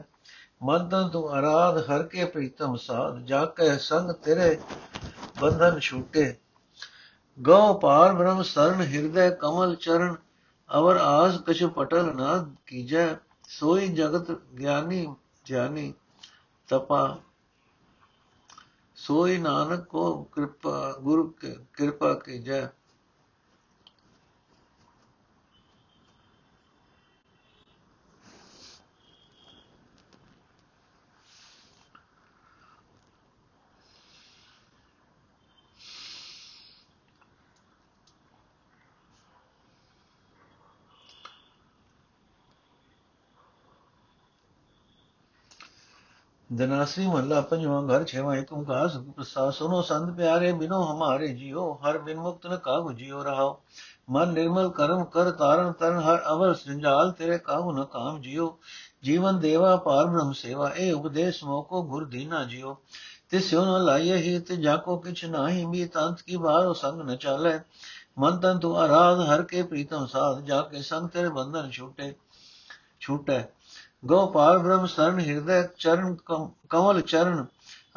ਮਨ 0.64 0.88
ਤਨ 0.90 1.08
ਤੂੰ 1.10 1.24
ਅਰਾਧ 1.40 1.78
ਹਰ 1.90 2.04
ਕੇ 2.04 2.26
ਪ੍ਰੀਤਮ 2.26 2.76
ਸਾਧ 2.76 3.20
ਜਾ 3.26 3.46
ਕੇ 3.58 3.78
ਸੰਗ 3.80 4.12
ਤੇਰੇ 4.24 4.58
ਬੰਧਨ 5.42 5.80
ਛੂਟੇ 5.80 6.36
ਗਉ 7.38 7.74
ਪਾਰ 7.74 8.14
ਬ੍ਰਹਮ 8.14 8.42
ਸਰਨ 8.44 8.82
ਹਿਰਦੈ 8.84 9.30
ਕਮਲ 9.32 9.76
ਚਰਨ 9.76 10.16
ਅਵਰ 10.70 10.98
ਆਸ 10.98 11.42
ਕਛ 11.48 11.64
ਪਟਲ 11.76 12.14
ਨਾ 12.16 12.38
ਕੀਜੈ 12.68 13.08
ਸੋਈ 13.50 13.88
ਜਗਤ 13.88 14.32
ਗਿਆਨੀ 14.60 15.06
ਗਿਆਨੀ 15.46 15.94
ਤਪਾ 16.70 17.18
ਸੋਈ 18.98 19.38
ਨਾਨਕ 19.38 19.84
ਕੋ 19.86 20.14
ਕਿਰਪਾ 20.36 20.92
ਗੁਰੂ 21.02 21.34
ਕਿਰਪਾ 46.58 46.66
ਕੀਜੈ 46.66 46.68
ਦਨਾਸਰੀ 46.68 47.08
ਮਹੱਲਾ 47.08 47.42
ਪੰਜਵਾਂ 47.42 47.82
ਘਰ, 47.84 48.04
ਛੇਵਾਂ 48.04 48.36
ਇੱਕ 48.36 48.54
ਓੰਕਾਰ 48.54 48.90
ਸੁਖ 48.90 49.04
ਪ੍ਰਸਾਦ 49.04 49.54
ਸੁਨੋ 49.54 49.82
ਸੰਤ 49.82 50.18
ਪਿਆਰੇ 50.18 50.52
ਬਿਨੋ 50.52 50.92
ਹਮਾਰੇ 50.92 51.28
ਜਿਉ 51.28 51.74
ਹਰ 51.74 51.98
ਬਿਨ 51.98 52.18
ਮੁਕਤ 52.18 52.48
ਨ 52.48 52.58
ਕਾਹੂ 52.58 52.92
ਜਿਉ 52.92 53.24
ਰਹਾਓ। 53.24 53.62
ਮਨ 54.10 54.34
ਨਿਰਮਲ 54.34 54.70
ਕਰਮ 54.70 55.04
ਕਰ 55.06 55.32
ਤਾਰਨ 55.32 55.72
ਤਰਨ 55.72 56.00
ਹਰ 56.00 56.24
ਅਵਰ 56.32 56.54
ਸੰਜਾਲ 56.54 57.12
ਤੇਰੇ 57.12 57.38
ਕਾਹੂ 57.38 57.72
ਨ 57.72 57.86
ਕਾਮ 57.86 58.22
ਜਿਉ 58.22 58.58
ਜੀਵਨ 59.04 59.40
ਦੇਵਾ 59.40 59.76
ਪਾਰ 59.76 60.06
ਬ੍ਰਹਮ 60.06 60.32
ਸੇਵਾ, 60.34 60.70
ਇਹ 60.70 60.94
ਉਪਦੇਸ਼ 60.94 61.44
ਮੋਕੋ 61.44 61.84
ਗੁਰ 61.84 62.06
ਦੀਨਾ 62.06 62.44
ਜਿਉ 62.44 62.76
ਤਿਸਿਓ 63.30 63.66
ਨ 63.66 63.84
ਲਾਈਏ 63.84 64.16
ਹੀ 64.16 64.40
ਤੇ 64.40 64.56
ਜਾਕੋ 64.56 64.98
ਕਿਛ 64.98 65.26
ਨਾਹੀ, 65.26 65.66
ਮੀ 65.66 65.86
ਤੰਤ 65.86 66.22
ਕੀ 66.22 66.36
ਬਾਹਰ 66.36 66.74
ਸੰਗ 66.74 67.02
ਨ 67.02 67.16
ਚਾਲੇ। 67.16 67.60
ਮਨ 68.20 68.38
ਤਨ 68.38 68.60
ਤੂੰ 68.60 68.78
ਆਰਾਧ, 68.78 69.20
ਹਰ 69.20 69.44
ਕੇ 69.44 69.64
ਪ੍ਰੀਤਮ 69.64 70.06
ਸਾਧ, 70.06 70.42
ਜਾ 70.42 70.62
ਕੇ 70.62 70.82
ਸੰਗ 70.82 71.10
ਤੇਰੇ 71.10 71.30
ਬੰਧਨ 74.04 74.16
ਛੂਟੇ 74.16 74.26
ਛੂਟੇ 74.26 74.58
ਗੋਪਾਲ 74.58 74.58
ਬ੍ਰਹਮ 74.58 74.86
ਸਰਨ 74.86 75.20
ਹਿਰਦੈ 75.20 75.64
ਚਰਨ 75.78 76.16
ਕਮਲ 76.70 77.02
ਚਰਨ 77.02 77.46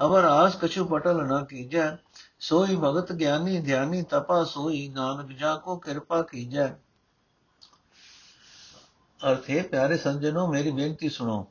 ਅਵਰ 0.03 0.25
ਆਸ 0.25 0.57
ਕਛੂ 0.57 0.85
ਪਟਲ 0.85 1.27
ਨ 1.27 1.45
ਕੀਜੈ, 1.45 1.97
ਸੋਈ 2.41 2.77
ਭਗਤ 2.77 3.13
ਗਿਆਨੀ 3.13 3.61
ਧਿਆਨੀ 3.61 4.03
ਤਪਾ 4.03 4.45
ਸੋਈ, 4.45 4.89
ਨਾਨਕ 4.89 5.33
ਜਾ 5.33 5.57
ਕੋ 5.57 5.77
ਕਿਰਪਾ 5.77 6.23
ਕੀਜੈ। 6.23 6.69
ਅਰਥੇ 9.31 9.63
ਪਿਆਰੇ 9.63 9.97
ਸੰਜਨੋ, 9.97 10.47
ਮੇਰੀ 10.47 10.71
ਬੇਨਤੀ 10.71 11.09
ਸੁਣੋ। 11.09 11.47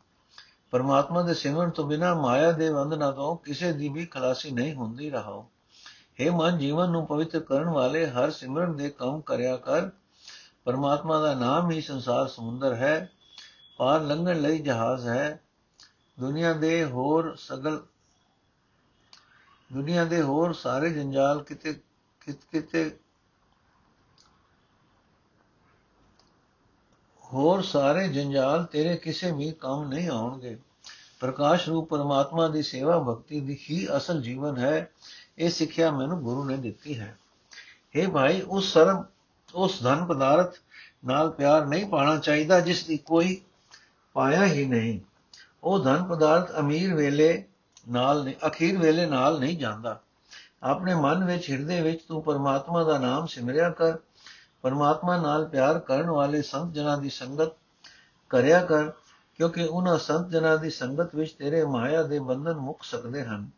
ਪਰਮਾਤਮਾ 0.72 1.22
ਦੇ 1.22 1.34
ਸਿਮਰਨ 1.34 1.70
ਤੋਂ 1.70 1.86
ਬਿਨਾ 1.86 2.14
ਮਾਇਆ 2.14 2.52
ਦੇ 2.52 2.74
ਬੰਧਨਾਂ 2.74 3.12
ਤੋਂ 3.14 3.38
ਕਿਸੇ 3.38 3.74
ਦੀ 3.74 3.90
ਵੀ 3.90 4.06
ਖਲਾਸੀ 4.06 4.52
ਨਹੀਂ 4.52 4.74
ਹੁੰਦੀ 4.74 5.10
ਰਹੋ 5.10 5.50
हे 6.22 6.32
ਮਨ, 6.32 6.58
ਜੀਵਨ 6.58 6.90
ਨੂੰ 6.90 7.08
ਪਵਿੱਤਰ 7.08 7.40
ਕਰਨ 7.40 7.70
ਵਾਲੇ 7.70 8.08
ਹਰ 8.08 8.32
ਸਿਮਰਨ 8.32 8.76
ਦੇ 8.76 8.90
ਕੰਮ 8.90 9.22
ਕਰਿਆ 9.22 9.58
ਕਰ। 9.58 9.90
ਪਰਮਾਤਮਾ 10.66 11.20
ਦਾ 11.20 11.34
ਨਾਮ 11.34 11.72
ਹੀ 11.72 11.82
ਸੰਸਾਰ 11.82 12.28
ਸਮੁੰਦਰ 12.28 12.76
ਹੈ। 12.76 13.12
ਪਾਰ 13.78 14.02
ਲੰਘਣ 14.02 14.42
ਲਈ 14.42 14.60
ਜਹਾਜ਼ 14.60 15.08
ਹੈ। 15.08 15.40
ਦੁਨੀਆ 16.20 16.54
ਦੇ 16.54 16.84
ਹੋਰ 16.86 17.36
ਸਗਲ 17.36 17.84
ਦੁਨੀਆ 19.74 20.04
ਦੇ 20.06 20.22
ਹੋਰ 20.22 20.54
ਸਾਰੇ 20.54 20.90
ਜੰਜਾਲ 20.90 21.44
ਕਿਤੇ 21.44 21.74
ਕਿਤੇ 22.52 22.98
ਹੋਰ 27.24 27.62
ਸਾਰੇ 27.62 28.08
ਜੰਜਾਲ 28.08 28.64
ਤੇਰੇ 28.66 28.96
ਕਿਸੇ 28.98 29.32
ਵੀ 29.32 29.52
ਕੰਮ 29.52 29.88
ਨਹੀਂ 29.88 30.10
ਆਉਣਗੇ। 30.10 30.58
ਪ੍ਰਕਾਸ਼ 31.20 31.70
ਰੂਪ 31.70 31.90
ਪਰਮਾਤਮਾ 31.90 32.48
ਦੀ 32.48 32.62
ਸੇਵਾ 32.64 33.00
ਭਗਤੀ 33.00 33.40
ਦੀ 33.40 33.58
ਹੀ 33.70 33.88
ਅਸਲ 33.98 34.22
ਜੀਵਨ 34.22 34.58
ਹੈ। 34.58 34.92
ਇਹ 35.38 35.50
ਸਿੱਖਿਆ 35.50 35.92
ਮੈਨੂੰ 35.92 36.22
ਗੁਰੂ 36.24 36.44
ਨੇ 36.44 36.58
ਦਿੱਤੀ 36.58 37.00
ਹੈ। 37.00 37.18
हे 37.96 38.12
ਭਾਈ, 38.12 38.42
ਉਸ 38.42 38.74
ਸਰਮ 38.74 39.04
ਉਸ 39.56 39.84
ਧਨ 39.84 40.06
ਪਦਾਰਥ 40.06 40.56
ਨਾਲ 41.06 41.30
ਪਿਆਰ 41.32 41.66
ਨਹੀਂ 41.66 41.86
ਪਾਣਾ 41.86 42.18
ਚਾਹੀਦਾ, 42.18 42.60
ਜਿਸ 42.60 42.86
ਦੀ 42.86 42.98
ਕੋਈ 42.98 43.42
ਪਾਇਆ 44.16 44.46
ਹੀ 44.46 44.66
ਨਹੀਂ। 44.66 45.00
ਉਹ 45.64 45.80
ਧਨ 45.80 46.04
ਪਦਾਰਥ 46.04 46.60
ਅਮੀਰ 46.60 46.96
ਵੇਲੇ 46.96 47.46
ਨਾਲ 47.92 48.24
ਨਹੀਂ, 48.24 48.36
ਅਖੀਰ 48.48 48.78
ਵੇਲੇ 48.78 49.06
ਨਾਲ 49.06 49.40
ਨਹੀਂ 49.40 49.58
ਜਾਂਦਾ। 49.58 50.02
ਆਪਣੇ 50.64 50.96
ਮਨ 50.96 51.26
ਵਿੱਚ, 51.26 51.50
ਹਿਰਦੇ 51.50 51.82
ਵਿੱਚ 51.82 52.04
ਤੂੰ 52.04 52.24
ਪਰਮਾਤਮਾ 52.24 52.84
ਦਾ 52.84 52.98
ਨਾਮ 52.98 53.26
ਸਿਮਰਿਆ 53.26 53.70
ਕਰ। 53.70 53.98
ਪਰਮਾਤਮਾ 54.62 55.18
ਨਾਲ 55.18 55.46
ਪਿਆਰ 55.46 55.80
ਕਰਨ 55.80 56.10
ਵਾਲੇ 56.10 56.42
ਸੰਤ 56.42 56.74
ਜਨਾਂ 56.74 56.98
ਦੀ 56.98 57.10
ਸੰਗਤ 57.10 57.52
ਕਰਿਆ 58.30 58.66
ਕਰ, 58.66 58.92
ਕਿਉਂਕਿ 59.36 59.64
ਉਹਨਾਂ 59.64 59.98
ਸੰਤ 59.98 60.30
ਜਨਾਂ 60.30 60.58
ਦੀ 60.58 60.70
ਸੰਗਤ 60.70 61.16
ਵਿੱਚ 61.16 61.32
ਤੇਰੇ 61.32 61.66
ਮਾਇਆ 61.66 62.04
ਦੇ 62.04 62.20
ਬੰਧਨ 62.20 62.54
ਮੁੱਕ 62.54 62.84
ਸਕਦੇ 62.84 63.24
ਹਨ। 63.24 63.50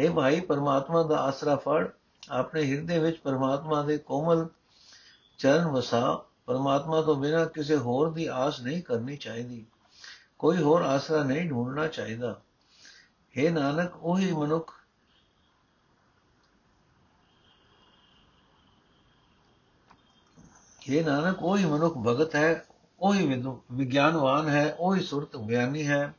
हे 0.00 0.12
ਭਾਈ, 0.12 0.40
ਪਰਮਾਤਮਾ 0.40 1.02
ਦਾ 1.02 1.16
ਆਸਰਾ 1.16 1.56
ਫੜ। 1.56 1.88
ਆਪਣੇ 2.30 2.64
ਹਿਰਦੇ 2.64 2.98
ਵਿੱਚ 2.98 3.18
ਪਰਮਾਤਮਾ 3.18 3.82
ਦੇ 3.82 3.98
ਕੋਮਲ 3.98 4.48
ਚਰਨ 5.38 5.64
ਵਸਾ। 5.64 6.24
ਪਰਮਾਤਮਾ 6.46 7.02
ਤੋਂ 7.02 7.14
ਬਿਨਾਂ 7.14 7.46
ਕਿਸੇ 7.46 7.76
ਹੋਰ 7.76 8.12
ਦੀ 8.12 8.26
ਆਸ 8.26 8.60
ਨਹੀਂ 8.60 8.82
ਕਰਨੀ 8.82 9.16
ਚਾਹੀਦੀ। 9.16 9.66
ਕੋਈ 10.44 10.62
ਹੋਰ 10.62 10.82
ਆਸਰਾ 10.82 11.22
ਨਹੀਂ 11.22 11.48
ਢੂੰਡਣਾ 11.48 11.86
ਚਾਹੀਦਾ 11.86 12.30
हे 13.34 13.52
ਨਾਨਕ 13.52 13.92
ਉਹੀ 13.96 14.32
ਮਨੁੱਖ 14.32 14.72
हे 20.82 21.04
ਨਾਨਕ 21.04 21.42
ਉਹੀ 21.42 21.64
ਮਨੁੱਖ 21.64 21.96
ਭਗਤ 21.96 22.34
ਹੈ 22.36 22.64
ਉਹੀ 23.00 23.26
ਵਿਗਿਆਨਵਾਨ 23.72 24.48
ਹੈ 24.48 24.76
ਉਹੀ 24.78 25.02
ਸੁਰਤ 25.02 25.36
ਗਿਆਨੀ 25.36 25.86
ਹੈ 25.86 26.14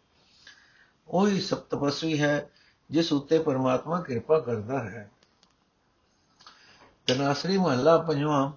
ਉਹੀ 1.10 1.42
ਸਪਤਪਸਵੀ 1.42 2.20
ਹੈ 2.22 2.50
ਜਿਸ 2.90 3.12
ਉੱਤੇ 3.14 3.40
ਪਰਮਾਤਮਾ 3.40 4.02
ਕਿਰਪਾ 4.02 4.40
ਕਰਦਾ 4.40 4.80
ਹੈ 4.84 5.10
ਤਨਾਸਰੀ 7.08 7.58
ਮਹੱਲਾ 7.58 7.98
ਪੰਜਵਾਂ 7.98 8.52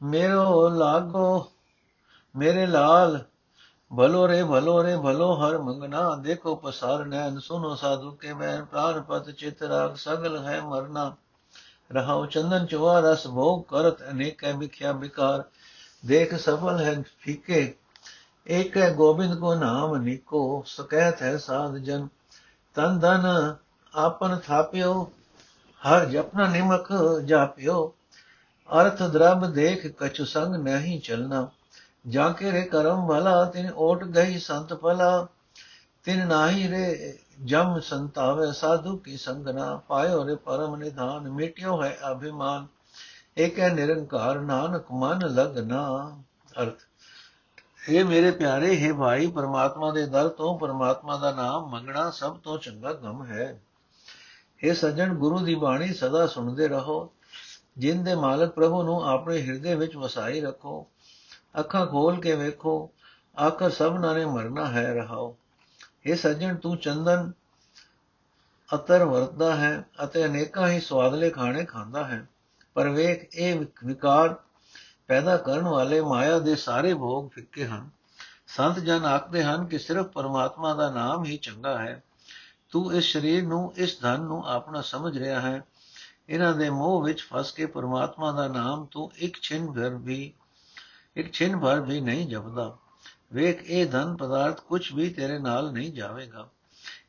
ਮੇਰੋ 0.00 0.68
ਲਾਗੋ 0.68 1.52
ਮੇਰੇ 2.34 2.66
ਲਾਲ 2.66 3.24
ਭਲੋ 3.96 4.26
ਰੇ 4.28 4.42
ਭਲੋ 4.44 4.82
ਰੇ 4.84 4.96
ਭਲੋ 4.96 5.34
ਹਰ 5.36 5.56
ਮੰਗਨਾ 5.58 6.14
ਦੇਖੋ 6.14 6.54
ਪਸਾਰ 6.56 7.04
ਨੈਣ 7.04 7.38
ਸੁਨੋ 7.38 7.74
ਸਾਧੂ 7.74 8.10
ਕੇ 8.12 8.32
ਬੈਨ 8.32 8.64
ਪ੍ਰਾਨ 8.64 9.00
ਪਤ 9.00 9.30
ਚਿਤ 9.30 9.62
ਰਾਗ 9.62 9.94
ਸਗਲ 9.96 10.38
ਹੈ 10.44 10.60
ਮਰਨਾ 10.60 11.14
ਰਹਾਉ 11.90 12.26
ਚੰਦਨ 12.26 12.66
ਚਵਾ 12.66 12.98
ਰਸ 13.00 13.26
ਭੋਗ 13.26 13.62
ਕਰਤ 13.64 14.02
ਅਨੇਕ 14.10 14.44
ਮਿਖਿਆ 14.54 14.92
ਬਿਕਾਰ 14.92 15.42
ਦੇਖ 16.04 16.34
ਸਫਲ 16.34 16.80
ਹੈ 16.80 16.94
ਫੀਕੇ 17.20 17.74
ਏਕ 18.46 18.76
ਹੈ 18.76 18.90
ਗੋਬਿੰਦ 18.94 19.38
ਕੋ 19.38 19.54
ਨਾਮ 19.54 19.96
ਨਿਕੋ 19.96 20.62
ਸਕਹਿਤ 20.66 21.22
ਹੈ 21.22 21.36
ਸਾਧ 21.38 21.76
ਜਨ 21.78 22.06
ਤਨ 22.76 22.98
ਧਨ 22.98 23.26
ਆਪਨ 23.94 24.38
ਥਾਪਿਓ 24.38 25.02
ਹਰ 25.82 26.04
ਜਪਨਾ 26.04 26.46
ਨਿਮਕ 26.48 26.92
ਜਾਪਿਓ 27.24 27.92
ਅਰਥ 28.68 29.02
ਦਰਬ 29.02 29.46
ਦੇਖ 29.52 29.86
ਕਛੁ 29.98 30.24
ਸੰਗ 30.24 30.54
ਨਹੀਂ 30.56 31.00
ਚਲਣਾ 31.00 31.48
ਜਾਂ 32.08 32.34
ਕੇ 32.34 32.52
ਰੇ 32.52 32.62
ਕਰਮ 32.62 33.08
ਭਲਾ 33.08 33.44
ਤਿਨ 33.44 33.70
ਓਟ 33.76 34.04
ਗਈ 34.04 34.38
ਸੰਤ 34.38 34.74
ਭਲਾ। 34.74 35.26
ਤਿਨ 36.04 36.26
ਨਾਹੀ 36.26 36.68
ਰੇ 36.68 37.18
ਜਮ 37.44 37.80
ਸੰਤਾਵੇ 37.80 38.52
ਸਾਧੂ 38.52 38.96
ਕੀ 38.96 39.16
ਸੰਗਨਾ। 39.16 39.76
ਪਾਇਓ 39.76 40.26
ਰੇ 40.26 40.34
ਪਰਮ 40.34 40.76
ਨਿਧਾਨ, 40.76 41.30
ਮਿਟਿਓ 41.30 41.82
ਹੈ 41.82 41.98
ਅਭਿਮਾਨ। 42.12 42.66
ਇੱਕ 43.36 43.58
ਹੈ 43.58 43.74
ਨਿਰੰਕਾਰ 43.74 44.40
ਨਾਨਕ 44.40 44.84
ਮਨ 44.92 45.18
ਲਗਨਾ। 45.18 46.16
ਅਰਥ। 46.62 46.80
ਇਹ 47.88 48.04
ਮੇਰੇ 48.04 48.30
ਪਿਆਰੇ, 48.30 48.76
ਹੈ 48.76 48.92
ਭਾਈ, 48.92 49.26
ਪਰਮਾਤਮਾ 49.26 49.90
ਦੇ 49.90 50.06
ਦਰ 50.06 50.28
ਤੋਂ 50.28 50.58
ਪਰਮਾਤਮਾ 50.58 51.16
ਦਾ 51.16 51.32
ਨਾਮ 51.32 51.70
ਮੰਗਣਾ 51.70 52.10
ਸਭ 52.10 52.36
ਤੋਂ 52.36 52.58
ਚੰਗਾ 52.58 52.92
ਕੰਮ 52.92 53.26
ਹੈ। 53.26 53.60
ਇਹ 54.62 54.74
ਸੱਜਣ, 54.74 55.14
ਗੁਰੂ 55.14 55.38
ਦੀ 55.38 55.54
ਬਾਣੀ 55.54 55.94
ਸਦਾ 55.94 56.26
ਸੁਣਦੇ 56.26 56.68
ਰਹੋ। 56.68 57.12
ਜਿਨ 57.78 58.04
ਦੇ 58.04 58.14
ਮਾਲਕ 58.14 58.50
ਪ੍ਰਭੂ 58.50 58.82
ਨੂੰ 58.82 59.08
ਆਪਣੇ 59.08 59.42
ਹਿਰਦੇ 59.42 59.74
ਵਿੱਚ 59.74 59.96
ਵਸਾਈ 59.96 60.40
ਰੱਖੋ। 60.40 60.86
ਅੱਖਾਂ 61.58 61.86
ਖੋਲ 61.86 62.20
ਕੇ 62.20 62.34
ਵੇਖੋ 62.34 62.90
ਆਖਰ 63.38 63.70
ਸਭਨਾਂ 63.70 64.14
ਨੇ 64.14 64.24
ਮਰਨਾ 64.24 64.66
ਹੈ, 64.66 64.94
ਰਹਾਓ। 64.94 65.36
ਇਹ 66.06 66.16
ਸੱਜਣ, 66.16 66.56
ਤੂੰ 66.56 66.76
ਚੰਦਨ 66.76 67.32
ਅਤਰ 68.74 69.04
ਵਰਤਦਾ 69.04 69.56
ਹੈ 69.56 69.84
ਅਤੇ 70.04 70.24
ਅਨੇਕਾਂ 70.24 70.68
ਹੀ 70.68 70.80
ਸਵਾਦਲੇ 70.80 71.30
ਖਾਣੇ 71.30 71.64
ਖਾਂਦਾ 71.64 72.04
ਹੈ। 72.04 72.28
ਪਰ 72.74 72.88
ਵੇਖ, 72.88 73.34
ਇਹ 73.34 73.66
ਵਿਕਾਰ 73.84 74.36
ਪੈਦਾ 75.06 75.36
ਕਰਨ 75.36 75.62
ਵਾਲੇ 75.62 76.00
ਮਾਇਆ 76.00 76.38
ਦੇ 76.38 76.56
ਸਾਰੇ 76.56 76.94
ਭੋਗ 76.94 77.30
ਫਿੱਕੇ 77.30 77.66
ਹਨ। 77.66 77.90
ਸੰਤ 78.46 78.78
ਜਨ 78.78 79.04
ਆਖਦੇ 79.04 79.44
ਹਨ 79.44 79.66
ਕਿ 79.66 79.78
ਸਿਰਫ 79.78 80.06
ਪਰਮਾਤਮਾ 80.06 80.74
ਦਾ 80.74 80.90
ਨਾਮ 80.90 81.24
ਹੀ 81.24 81.36
ਚੰਗਾ 81.36 81.78
ਹੈ। 81.78 82.02
ਤੂੰ 82.70 82.94
ਇਸ 82.94 83.12
ਸਰੀਰ 83.12 83.46
ਨੂੰ, 83.46 83.72
ਇਸ 83.76 84.00
ਧਨ 84.00 84.20
ਨੂੰ 84.20 84.48
ਆਪਣਾ 84.48 84.80
ਸਮਝ 84.80 85.18
ਰਿਹਾ 85.18 85.40
ਹੈ। 85.40 85.62
ਇਹਨਾਂ 86.28 86.52
ਦੇ 86.52 86.70
ਮੋਹ 86.70 87.02
ਵਿੱਚ 87.02 87.22
ਫਸ 87.22 87.52
ਕੇ 87.52 87.66
ਪਰਮਾਤਮਾ 87.66 88.32
ਦਾ 88.32 88.48
ਨਾਮ 88.48 88.86
ਤੂੰ 88.86 89.12
ਇੱਕ 89.14 89.36
ਛਿਨ 89.42 89.72
ਭਰ 89.72 89.90
ਵੀ 89.90 90.32
ਇੱਕ 91.16 91.32
ਛਿਨ 91.32 91.60
ਭਰ 91.60 91.80
ਵੀ 91.80 92.00
ਨਹੀਂ 92.00 92.28
ਜਪਦਾ 92.28 92.76
ਵੇਖ, 93.32 93.62
ਇਹ 93.62 93.90
ਧਨ 93.90 94.16
ਪਦਾਰਥ 94.16 94.60
ਕੁਝ 94.60 94.92
ਵੀ 94.92 95.10
ਤੇਰੇ 95.10 95.38
ਨਾਲ 95.38 95.72
ਨਹੀਂ 95.72 95.92
ਜਾਵੇਗਾ। 95.92 96.48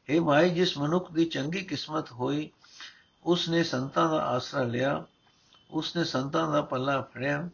ਇਹ 0.10 0.22
ਭਾਈ 0.22 0.50
ਜਿਸ 0.50 0.78
ਮਨੁੱਖ 0.78 1.12
ਦੀ 1.12 1.26
ਚੰਗੀ 1.26 1.62
ਕਿਸਮਤ 1.62 2.12
ਹੋਈ 2.12 2.52
ਉਸ 3.26 3.50
ਨੇ 3.50 3.64
ਸੰਤਾਂ 3.64 4.10
ਦਾ 4.10 4.26
ਆਸਰਾ 4.26 4.64
ਲਿਆ 4.64 5.06
ਉਸ 5.72 5.96
ਨੇ 5.96 6.04
ਸੰਤਾਂ 6.04 6.52
ਦਾ 6.52 6.62
ਪੱਲਾ 6.62 7.02
ਫੜਿਆ। 7.02 7.50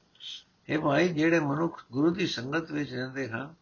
ਇਹ 0.70 0.80
ਭਾਈ 0.80 1.08
ਜਿਹੜੇ 1.08 1.40
ਮਨੁੱਖ 1.40 1.86
ਗੁਰੂ 1.92 2.10
ਦੀ 2.10 2.28
ਸੰਗਤ 2.28 2.72
ਵਿੱਚ 2.72 2.94
ਰਹਿੰਦੇ 2.94 3.30
ਹਨ, 3.30 3.54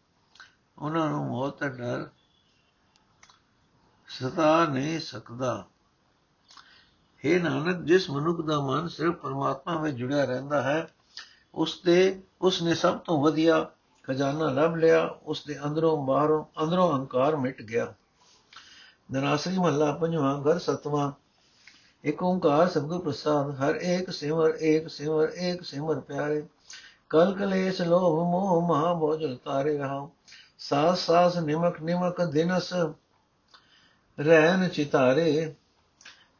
ਉਹਨਾਂ 0.78 1.10
ਨੂੰ 1.10 1.26
ਮੌਤ 1.26 1.60
ਦਾ 1.60 1.68
ਡਰ 1.68 2.08
ਸਤਾ 4.08 4.66
ਨਹੀਂ 4.66 5.00
ਸਕਦਾ। 5.00 5.66
ਹੈ 7.24 7.38
ਨਾਨਕ, 7.38 7.82
ਜਿਸ 7.82 8.10
ਮਨੁੱਖ 8.10 8.40
ਦਾ 8.40 8.60
ਮਨ 8.60 8.88
ਸਿਰਫ 8.88 9.14
ਪਰਮਾਤਮਾ 9.14 9.80
ਵਿੱਚ 9.80 9.96
ਜੁੜਿਆ 9.96 10.24
ਰਹਿੰਦਾ 10.24 10.62
ਹੈ, 10.62 10.88
ਉਸ 11.54 11.80
ਦੇ 11.84 12.22
ਉਸ 12.42 12.62
ਨੇ 12.62 12.74
ਸਭ 12.74 12.98
ਤੋਂ 12.98 13.22
ਵਧੀਆ 13.22 13.70
ਖਜ਼ਾਨਾ 14.04 14.50
ਲੱਭ 14.50 14.74
ਲਿਆ 14.74 15.04
ਉਸ 15.22 15.44
ਦੇ 15.46 15.58
ਅੰਦਰੋਂ 15.64 16.06
ਬਾਹਰੋਂ 16.06 16.44
ਅੰਦਰੋਂ 16.64 16.92
ਹੰਕਾਰ 16.92 17.36
ਮਿਟ 17.36 17.62
ਗਿਆ। 17.62 17.94
ਦਨਾਸਰੀ 19.12 19.58
ਮਹੱਲਾ 19.58 19.92
ਪੰਜਵਾਂ, 19.92 20.42
ਘਰ 20.42 20.58
ਸਤਵਾਂ, 20.58 21.12
ਇਕ 22.04 22.22
ਓੰਕਾਰ 22.22 22.68
ਸਤਿਗੁਰ 22.68 23.00
ਪ੍ਰਸਾਦ, 23.00 23.50
ਹਰ 23.50 23.78
ਏਕ 23.82 24.10
ਸਿਮਰ 24.10 24.54
ਏਕ 24.60 24.88
ਸਿਮਰ 24.90 25.32
ਏਕ 25.36 25.62
ਸਿਮਰ 25.62 26.00
ਪਿਆਰੇ। 26.00 26.46
ਕਲ 27.10 27.34
ਕਲੇਸ਼ 27.34 27.82
ਲੋਭ 27.82 28.18
ਮੋਹ 28.28 28.68
ਮਹਾ 28.68 28.92
ਬੋਝਲ 28.94 29.36
ਤਾਰੇ 29.36 29.78
ਰਹਾ 29.78 30.08
ਸਾਸ 30.58 30.98
ਸਾਸ 30.98 31.36
ਨਿਮਕ 31.36 31.82
ਨਿਮਕ 31.82 32.22
ਦਿਨਸ 32.24 32.72
ਰਹਿਨ 34.20 34.68
ਚਿਤਾਰੇ। 34.68 35.54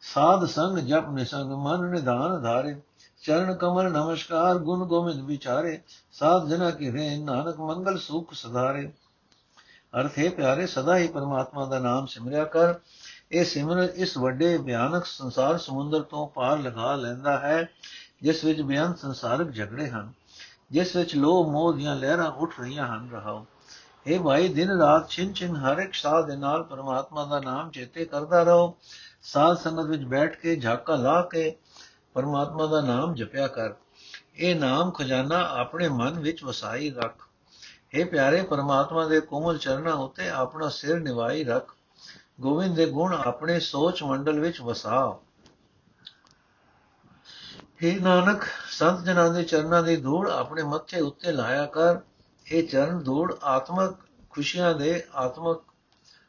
ਸਾਧ 0.00 0.44
ਸੰਗ 0.44 0.78
ਜਪ 0.78 1.08
ਨਿਸੰਗ 1.08 1.52
ਮਨ 1.52 1.90
ਨਿਧਾਨ 1.90 2.42
ਧਾਰੇ। 2.42 2.76
ਚਰਨ 3.22 3.54
ਕਮਲ 3.54 3.90
ਨਮਸਕਾਰ, 3.92 4.58
ਗੁਣ 4.58 4.84
ਗੋਬਿੰਦ 4.84 5.20
ਵਿਚਾਰੇ, 5.20 5.80
ਸਾਧ 6.12 6.48
ਜਨਾ 6.48 6.70
ਕੀ 6.70 6.92
ਰੇ 6.92 7.16
ਨਾਨਕ 7.16 7.58
ਮੰਗਲ 7.60 7.98
ਸੁਖ 7.98 8.32
ਸਦਾਰੇ 8.34 8.90
ਅਰਥ 9.94 10.18
ਹੈ 10.18 10.28
ਪਿਆਰੇ, 10.30 10.66
ਸਦਾ 10.66 10.96
ਹੀ 10.96 11.08
ਪਰਮਾਤਮਾ 11.08 11.64
ਦਾ 11.66 11.78
ਨਾਮ 11.78 12.06
ਸਿਮਰਿਆ 12.06 12.44
ਕਰ। 12.44 12.74
ਇਹ 13.32 13.44
ਸਿਮਰਨ 13.44 13.88
ਇਸ 13.94 14.16
ਵੱਡੇ 14.18 14.56
ਭਿਆਨਕ 14.58 15.06
ਸੰਸਾਰ 15.06 15.58
ਸਮੁੰਦਰ 15.58 16.02
ਤੋਂ 16.02 16.26
ਪਾਰ 16.28 16.58
ਲਗਾ 16.58 16.94
ਲੈਂਦਾ 16.94 17.38
ਹੈ, 17.38 17.68
ਜਿਸ 18.22 18.44
ਵਿੱਚ 18.44 18.60
ਬਿਆਨ 18.62 18.94
ਸੰਸਾਰਕ 18.94 19.50
ਝਗੜੇ 19.50 19.88
ਹਨ, 19.88 20.12
ਜਿਸ 20.70 20.96
ਵਿੱਚ 20.96 21.14
ਲੋਭ 21.16 21.48
ਮੋਹ 21.48 21.72
ਦੀਆਂ 21.72 21.96
ਲਹਿਰਾਂ 21.96 22.30
ਉੱਠ 22.30 22.60
ਰਹੀਆਂ 22.60 22.86
ਹਨ, 22.86 23.08
ਰਹਾਓ। 23.12 23.46
ਇਹ 24.06 24.20
ਭਾਈ, 24.20 24.48
ਦਿਨ 24.48 24.70
ਰਾਤ 24.70 25.08
ਛਿਨ 25.08 25.32
ਛਿਨ 25.32 25.56
ਹਰ 25.56 25.78
ਇੱਕ 25.78 25.94
ਸਾਹ 25.94 26.22
ਦੇ 26.22 26.36
ਨਾਲ 26.36 26.62
ਪਰਮਾਤਮਾ 26.62 27.24
ਦਾ 27.24 27.40
ਨਾਮ 27.40 27.70
ਚੇਤੇ 27.70 28.04
ਕਰਦਾ 28.04 28.42
ਰਹੋ। 28.42 28.74
ਸਾਧ 29.22 29.56
ਸੰਗਤ 29.56 29.84
ਵਿੱਚ 29.84 30.04
ਬੈਠ 30.04 30.36
ਕੇ 30.36 30.56
ਝਾਕਾ 30.56 30.94
ਲਾ 30.96 31.20
ਕੇ 31.22 31.56
ਪਰਮਾਤਮਾ 32.14 32.66
ਦਾ 32.66 32.80
ਨਾਮ 32.80 33.14
ਜਪਿਆ 33.14 33.46
ਕਰ। 33.46 33.74
ਇਹ 34.34 34.56
ਨਾਮ 34.56 34.90
ਖਜ਼ਾਨਾ 34.90 35.48
ਆਪਣੇ 35.50 35.88
ਮਨ 35.88 36.20
ਵਿੱਚ 36.20 36.44
ਵਸਾਈ 36.44 36.90
ਰੱਖ। 36.90 37.28
हे 37.98 38.06
ਪਿਆਰੇ 38.08 38.42
ਪਰਮਾਤਮਾ 38.42 39.06
ਦੇ 39.06 39.20
ਕੋਮਲ 39.20 39.58
ਚਰਨਾਂ 39.58 39.92
ਉੱਤੇ 39.92 40.28
ਆਪਣਾ 40.28 40.68
ਸਿਰ 40.68 41.00
ਨਿਵਾਈ 41.00 41.44
ਰੱਖ। 41.44 41.74
ਗੋਬਿੰਦ 42.40 42.76
ਦੇ 42.76 42.86
ਗੁਣ 42.86 43.14
ਆਪਣੇ 43.14 43.60
ਸੋਚ 43.60 44.02
ਮੰਡਲ 44.02 44.40
ਵਿੱਚ 44.40 44.60
ਵਸਾ। 44.60 45.18
हे 47.84 48.02
ਨਾਨਕ, 48.02 48.42
ਸੰਤ 48.68 49.00
ਜਨਾਂ 49.00 49.30
ਦੇ 49.30 49.42
ਚਰਨਾਂ 49.42 49.82
ਦੀ 49.82 49.96
ਧੂੜ 49.96 50.30
ਆਪਣੇ 50.30 50.62
ਮੱਥੇ 50.62 51.00
ਉੱਤੇ 51.00 51.32
ਲਾਇਆ 51.32 51.66
ਕਰ। 51.66 51.98
ਇਹ 52.46 52.68
ਚਰਨ 52.68 52.98
ਧੂੜ 52.98 53.34
ਆਤਮਕ 53.42 53.96
ਖੁਸ਼ੀਆਂ 54.30 54.74
ਦੇ 54.74 55.04
ਆਤਮਕ 55.14 55.62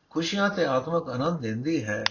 ਖੁਸ਼ੀਆਂ 0.09 0.49
ਤੇ 0.49 0.65
ਆਤਮਕ 0.65 1.09
ਆਨੰਦ 1.09 1.39
ਦਿੰਦੀ 1.39 1.83
ਹੈ। 1.85 2.03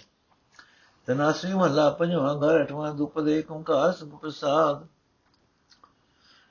ਤਨਾਸਰੀ 1.11 1.55
ਮਹੱਲਾ 1.55 1.91
ਪੰਜਵਾਂ 1.91 2.37
ਘਰ, 2.37 2.63
ਅਠਵਾਂ 2.63 2.95
ਦੁਪਦੇ 2.95 3.45
ਓੰਕਾਰ 3.51 3.93
ਸੁਖ 3.93 4.21
ਪ੍ਰਸਾਦ। 4.21 4.87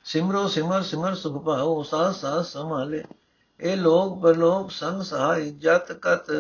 ਸਿਮਰੋ 0.04 0.48
ਸਿਮਰ 0.48 0.82
ਸਿਮਰ 0.82 1.15
ਸੁਖ 1.15 1.43
ਪਾਓ 1.43 1.84
ਸਾਸ 1.84 2.22
ਸਾਸ 2.22 2.48
ਸੰਭਾਲੇ। 2.48 3.04
ਇਹ 3.60 3.78
ਲੋਕ 3.78 4.22
ਪਰਲੋਕ 4.22 4.72
ਸੰਗ 4.72 5.02
ਸਹਾਇ 5.02 5.52
ਜਤ 5.52 5.91
ਕਤ 5.91 6.32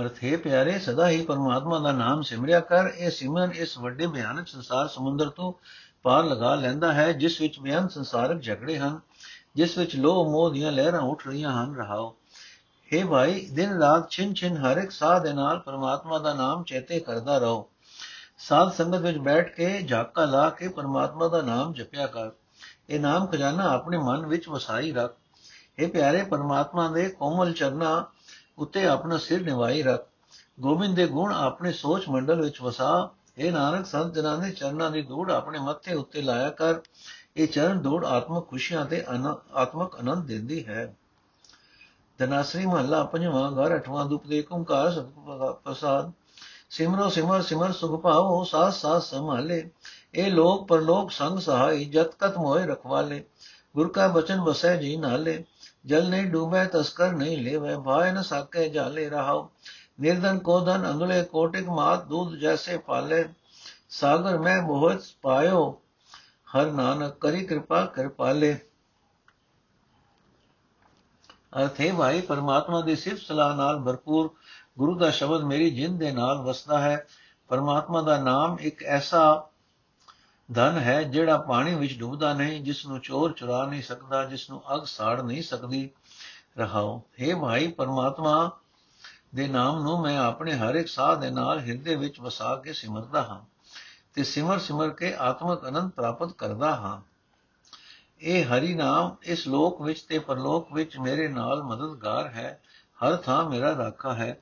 ਅਰਥ 0.00 0.24
ਹੈ 0.24 0.36
ਪਿਆਰੇ, 0.36 0.78
ਸਦਾ 0.78 1.08
ਹੀ 1.08 1.24
ਪਰਮਾਤਮਾ 1.24 1.78
ਦਾ 1.78 1.92
ਨਾਮ 1.92 2.22
ਸਿਮਰਿਆ 2.22 2.60
ਕਰ। 2.60 2.92
ਇਹ 2.96 3.10
ਸਿਮਰਨ 3.10 3.52
ਇਸ 3.52 3.78
ਵੱਡੇ 3.78 4.06
ਭਿਆਨਕ 4.06 4.48
ਸੰਸਾਰ 4.48 4.88
ਸਮੁੰਦਰ 4.88 5.28
ਤੋਂ 5.28 5.52
ਪਾਰ 6.02 6.24
ਲਗਾ 6.24 6.54
ਲੈਂਦਾ 6.54 6.92
ਹੈ, 6.92 7.12
ਜਿਸ 7.12 7.40
ਵਿੱਚ 7.40 7.60
ਬਿਆਨ 7.60 7.88
ਸੰਸਾਰਕ 7.88 8.42
ਝਗੜੇ 8.42 8.78
ਹਨ, 8.78 9.00
ਜਿਸ 9.56 9.78
ਵਿੱਚ 9.78 9.96
ਲੋਭ 9.96 10.28
ਮੋਹ 10.28 10.50
ਦੀਆਂ 10.50 10.72
ਲਹਿਰਾਂ 10.72 11.00
ਉੱਠ 11.00 11.26
ਰਹੀਆਂ 11.26 11.64
ਹਨ। 11.64 11.76
ਰਹਾਓ। 11.76 12.16
हे 12.92 13.08
ਭਾਈ 13.08 13.46
ਦਿਨ 13.46 13.70
ਰਾਤ 13.70 14.10
ਛਿਨ 14.10 14.34
ਛਿਨ 14.34 14.56
ਹਰ 14.56 14.76
ਇੱਕ 14.76 14.90
ਸਾਹ 14.90 15.20
ਦੇ 15.20 15.32
ਨਾਲ 15.32 15.58
ਪਰਮਾਤਮਾ 15.58 16.18
ਦਾ 16.18 16.34
ਨਾਮ 16.34 16.62
ਚੇਤੇ 16.62 17.00
ਕਰਦਾ 17.00 17.38
ਰਹੋ। 17.38 17.68
ਸਾਧ 18.38 18.72
ਸੰਗਤ 18.72 18.98
ਵਿੱਚ 18.98 19.18
ਬੈਠ 19.18 19.54
ਕੇ 19.54 19.82
ਝਾਕਾ 19.82 20.24
ਲਾ 20.24 20.50
ਕੇ 20.50 20.68
ਪਰਮਾਤਮਾ 20.68 21.28
ਦਾ 21.28 21.42
ਨਾਮ 21.42 21.72
ਜਪਿਆ 21.72 22.06
ਕਰ। 22.06 22.30
ਇਹ 22.90 23.00
ਨਾਮ 23.00 23.26
ਖਜ਼ਾਨਾ 23.26 23.70
ਆਪਣੇ 23.70 23.98
ਮਨ 23.98 24.26
ਵਿੱਚ 24.26 24.48
ਵਸਾਈ 24.48 24.92
ਰੱਖ। 24.92 25.14
ਇਹ 25.78 25.88
ਪਿਆਰੇ, 25.88 26.22
ਪਰਮਾਤਮਾ 26.22 26.88
ਦੇ 26.88 27.08
ਕੋਮਲ 27.08 27.52
ਚਰਨਾਂ 27.52 28.21
ਉੱਤੇ 28.58 28.86
ਆਪਣਾ 28.86 29.16
ਸਿਰ 29.16 29.42
ਨਿਵਾਈ 29.42 29.82
ਰੱਖ। 29.82 30.06
ਗੋਬਿੰਦ 30.60 30.96
ਦੇ 30.96 31.06
ਗੁਣ 31.06 31.34
ਆਪਣੇ 31.34 31.72
ਸੋਚ 31.72 32.08
ਮੰਡਲ 32.08 32.40
ਵਿੱਚ 32.42 32.62
ਵਸਾ। 32.62 33.10
ਇਹ 33.38 33.52
ਨਾਨਕ, 33.52 33.86
ਸੰਤ 33.86 34.14
ਜਨਾਂ 34.14 34.38
ਦੇ 34.38 34.50
ਚਰਨਾਂ 34.50 34.90
ਦੀ 34.90 35.02
ਧੂੜ 35.02 35.30
ਆਪਣੇ 35.30 35.58
ਮੱਥੇ 35.58 35.94
ਉੱਤੇ 35.94 36.22
ਲਾਇਆ 36.22 36.50
ਕਰ। 36.50 36.74
ਇਹ 37.36 37.48
ਚਰਨ 37.48 37.82
ਧੂੜ 37.82 38.04
ਆਤਮਕ 38.04 38.48
ਖੁਸ਼ੀਆਂ 38.48 38.84
ਤੇ 38.86 39.04
ਆਤਮਕ 39.54 39.96
ਆਨੰਦ 39.96 40.24
ਦਿੰਦੀ 40.24 40.66
ਹੈ। 40.66 40.96
ਦਨਾਸਰੀ 42.18 42.66
ਮਹੱਲਾ 42.66 43.04
ਪੰਜਵਾਂ, 43.04 43.52
ਘਰ 43.52 43.76
ਅਠਵਾਂ 43.76 44.06
ਦੁਪ 44.06 44.26
ਦੇ 44.26 44.44
ਓੰਕਾਰ 44.52 44.92
ਸਤਿਗੁਰ 44.92 45.52
ਪ੍ਰਸਾਦ। 45.52 46.12
ਸਿਮਰੋ 46.70 47.08
ਸਿਮਰ 47.08 47.42
ਸਿਮਰ 47.42 47.72
ਸੁਖ 47.72 48.00
ਪਾਓ 48.00 48.44
ਸਾਸ 48.44 48.80
ਸਾਸ 48.80 49.10
ਸੰਭਾਲੇ। 49.10 49.70
ਇਹ 50.14 50.30
ਲੋਕ, 50.30 50.68
ਪਰਲੋਕ 50.68 51.10
ਸੰਗ 51.10 51.38
ਸਹਾਈ, 51.38 51.84
ਜਤ 51.84 52.14
ਕਤ 52.14 52.38
ਮੋਏ 52.38 52.66
ਰਖਵਾਲੇ। 52.66 53.24
ਗੁਰ 53.74 53.88
ਕਾ 53.88 54.08
ਬਚਨ 54.08 54.40
ਬਸੈ 54.40 54.76
ਜੀ 54.76 54.96
ਨਾਲੇ। 54.96 55.44
ਜਲ 55.86 56.08
ਨਹੀਂ 56.10 56.26
ਡੂਬੈ 56.26 56.64
ਤਸਕਰ 56.64 57.12
ਨਹੀਂ 57.12 57.38
ਲੇਵੈ 57.38 57.76
ਭਾਇ 57.76 58.12
ਨ 58.12 58.22
ਸਾਕੇ 58.22 58.68
ਜਾਲੇ 58.68 59.10
ਰਹਾਉ 59.10 59.48
ਨਿਰਦਨ 60.00 60.38
ਕੋਦਨ 60.38 60.90
ਅੰਗਲੇ 60.90 61.22
ਕੋਟਿਕ 61.22 61.68
ਮਾਤ, 61.68 62.04
ਦੂਧ 62.04 62.34
ਜੈਸੇ 62.34 62.78
ਪਾਲੇ। 62.78 63.28
ਸਾਗਰ 63.90 64.38
ਮੈਂ 64.38 64.62
ਬਹੁਤ 64.62 65.02
ਪਾਇਓ, 65.22 65.80
ਹਰ 66.56 66.66
ਨਾਨਕ 66.66 67.14
ਕਰੀ 67.20 67.46
ਕਿਰਪਾ 67.46 67.84
ਕਿਰਪਾਲੇ 67.86 68.58
ਅਰਥੇ 71.62 71.92
ਭਾਈ, 71.92 72.20
ਪਰਮਾਤਮਾ 72.20 72.80
ਦੀ 72.80 72.96
ਸਿਫਤ 72.96 73.18
ਸਲਾਹ 73.18 73.56
ਨਾਲ 73.56 73.80
ਭਰਪੂਰ 73.80 74.30
ਗੁਰੂ 74.78 74.98
ਦਾ 74.98 75.10
ਸ਼ਬਦ 75.10 75.42
ਮੇਰੀ 75.42 75.70
ਜਿੰਦ 75.70 76.00
ਦੇ 76.00 76.10
ਨਾਲ 76.10 76.38
ਵਸਦਾ 76.38 76.80
ਹੈ। 76.80 77.06
ਪਰਮਾਤਮਾ 77.48 78.02
ਦਾ 78.02 78.18
ਨਾਮ 78.18 78.56
ਇੱਕ 78.60 78.82
ਐਸਾ 78.82 79.48
ਧਨ 80.54 80.78
ਹੈ 80.78 81.02
ਜਿਹੜਾ 81.02 81.36
ਪਾਣੀ 81.38 81.74
ਵਿੱਚ 81.74 81.98
ਡੁੱਬਦਾ 81.98 82.32
ਨਹੀਂ 82.32 82.62
ਜਿਸ 82.62 82.86
ਨੂੰ 82.86 83.00
ਚੋਰ 83.00 83.32
ਚੁਰਾ 83.32 83.66
ਨਹੀਂ 83.66 83.82
ਸਕਦਾ 83.82 84.24
ਜਿਸ 84.24 84.50
ਨੂੰ 84.50 84.62
ਅਗ 84.74 84.84
ਸਾੜ 84.84 85.20
ਨਹੀਂ 85.20 85.42
ਸਕਦੀ। 85.42 85.90
ਰਹਾਓ 86.58 87.02
हे 87.20 87.40
ਭਾਈ 87.40 87.66
ਪਰਮਾਤਮਾ, 87.66 88.50
ਦੇ 89.34 89.48
ਨਾਮ 89.48 89.82
ਨੂੰ 89.82 90.00
ਮੈਂ 90.00 90.18
ਆਪਣੇ 90.18 90.52
ਹਰ 90.52 90.74
ਇੱਕ 90.74 90.88
ਸਾਹ 90.88 91.16
ਦੇ 91.16 91.30
ਨਾਲ 91.30 91.60
ਹਿਰਦੇ 91.60 91.94
ਵਿੱਚ 91.94 92.20
ਵਸਾ 92.20 92.56
ਕੇ 92.56 92.72
ਸਿਮਰਦਾ 92.72 93.22
ਹਾਂ 93.22 93.40
ਤੇ 94.14 94.24
ਸਿਮਰ 94.24 94.58
ਸਿਮਰ 94.58 94.90
ਕੇ 94.90 95.14
ਆਤਮਕ 95.14 95.68
ਅਨੰਦ 95.68 95.90
ਪ੍ਰਾਪਤ 95.90 96.32
ਕਰਦਾ 96.32 96.74
ਹਾਂ। 96.74 97.00
ਇਹ 98.20 98.44
ਹਰੀ 98.44 98.74
ਨਾਮ 98.74 99.16
ਇਸ 99.22 99.46
ਲੋਕ 99.48 99.82
ਵਿੱਚ 99.82 100.02
ਤੇ 100.02 100.18
ਪਰਲੋਕ 100.18 100.72
ਵਿੱਚ 100.72 100.98
ਮੇਰੇ 100.98 101.28
ਨਾਲ 101.28 101.62
ਮਦਦਗਾਰ 101.62 102.26
ਹੈ, 102.26 102.60
ਹਰ 103.04 103.16
ਥਾਂ 103.16 103.50
ਮੇਰਾ 103.50 103.76
ਰਾਖਾ 103.76 104.14
ਹੈ। 104.14 104.40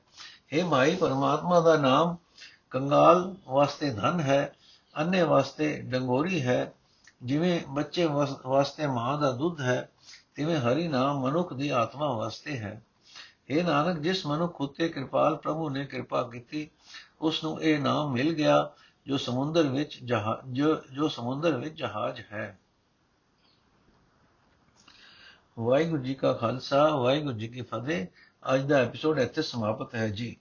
हे 0.53 0.69
ਭਾਈ 0.69 0.95
ਪਰਮਾਤਮਾ 0.95 1.59
ਦਾ 1.59 1.77
ਨਾਮ, 1.77 2.15
ਕੰਗਾਲ 2.69 3.35
ਵਾਸਤੇ 3.47 3.89
ਧਨ 3.89 4.19
ਹੈ 4.19 4.53
ਅੰਨੇ 4.97 5.21
ਵਾਸਤੇ 5.21 5.81
ਡੰਗੋਰੀ 5.81 6.41
ਹੈ, 6.41 6.73
ਜਿਵੇਂ 7.23 7.61
ਬੱਚੇ 7.69 8.05
ਵਾਸਤੇ 8.45 8.87
ਮਾਂ 8.87 9.17
ਦਾ 9.17 9.31
ਦੁੱਧ 9.31 9.61
ਹੈ, 9.61 9.89
ਤਿਵੇਂ 10.35 10.57
ਹਰੀ 10.57 10.87
ਨਾਮ 10.87 11.21
ਮਨੁੱਖ 11.21 11.53
ਦੀ 11.53 11.69
ਆਤਮਾ 11.69 12.13
ਵਾਸਤੇ 12.13 12.57
ਹੈ। 12.57 12.81
ਇਹ 13.49 13.63
ਨਾਨਕ, 13.63 13.99
ਜਿਸ 13.99 14.25
ਮਨੁੱਖ 14.25 14.61
ਉਤੇ 14.61 14.89
ਕਿਰਪਾਲ 14.89 15.35
ਪ੍ਰਭੂ 15.35 15.69
ਨੇ 15.69 15.85
ਕਿਰਪਾ 15.85 16.23
ਕੀਤੀ 16.23 16.69
ਉਸ 17.21 17.43
ਨੂੰ 17.43 17.63
ਇਹ 17.63 17.79
ਨਾਮ 17.79 18.11
ਮਿਲ 18.11 18.33
ਗਿਆ 18.33 18.71
ਜੋ 19.07 19.17
ਸਮੁੰਦਰ 19.17 19.63
ਵਿੱਚ 19.63 19.99
ਜਹਾਜ਼ 20.03 20.53
ਜੋ 20.53 20.75
ਜੋ 20.93 21.07
ਸਮੁੰਦਰ 21.07 21.57
ਵਿੱਚ 21.57 21.75
ਜਹਾਜ਼ 21.75 22.21
ਹੈ। 22.31 22.59
ਵਾਹਿਗੁਰੂ 25.59 26.03
ਜੀ 26.03 26.13
ਕਾ 26.13 26.33
ਖਾਲਸਾ, 26.33 26.95
ਵਾਹਿਗੁਰੂ 26.95 27.37
ਜੀ 27.37 27.47
ਕੀ 27.47 27.61
ਫਤਿਹ। 27.61 28.07
ਅੱਜ 28.53 28.61
ਦਾ 28.61 28.77
ਐਪੀਸੋਡ 28.77 29.19
ਇੱਥੇ 29.19 29.41
ਸਮਾਪਤ 29.41 29.95
ਹੈ 29.95 30.07
ਜੀ। 30.07 30.37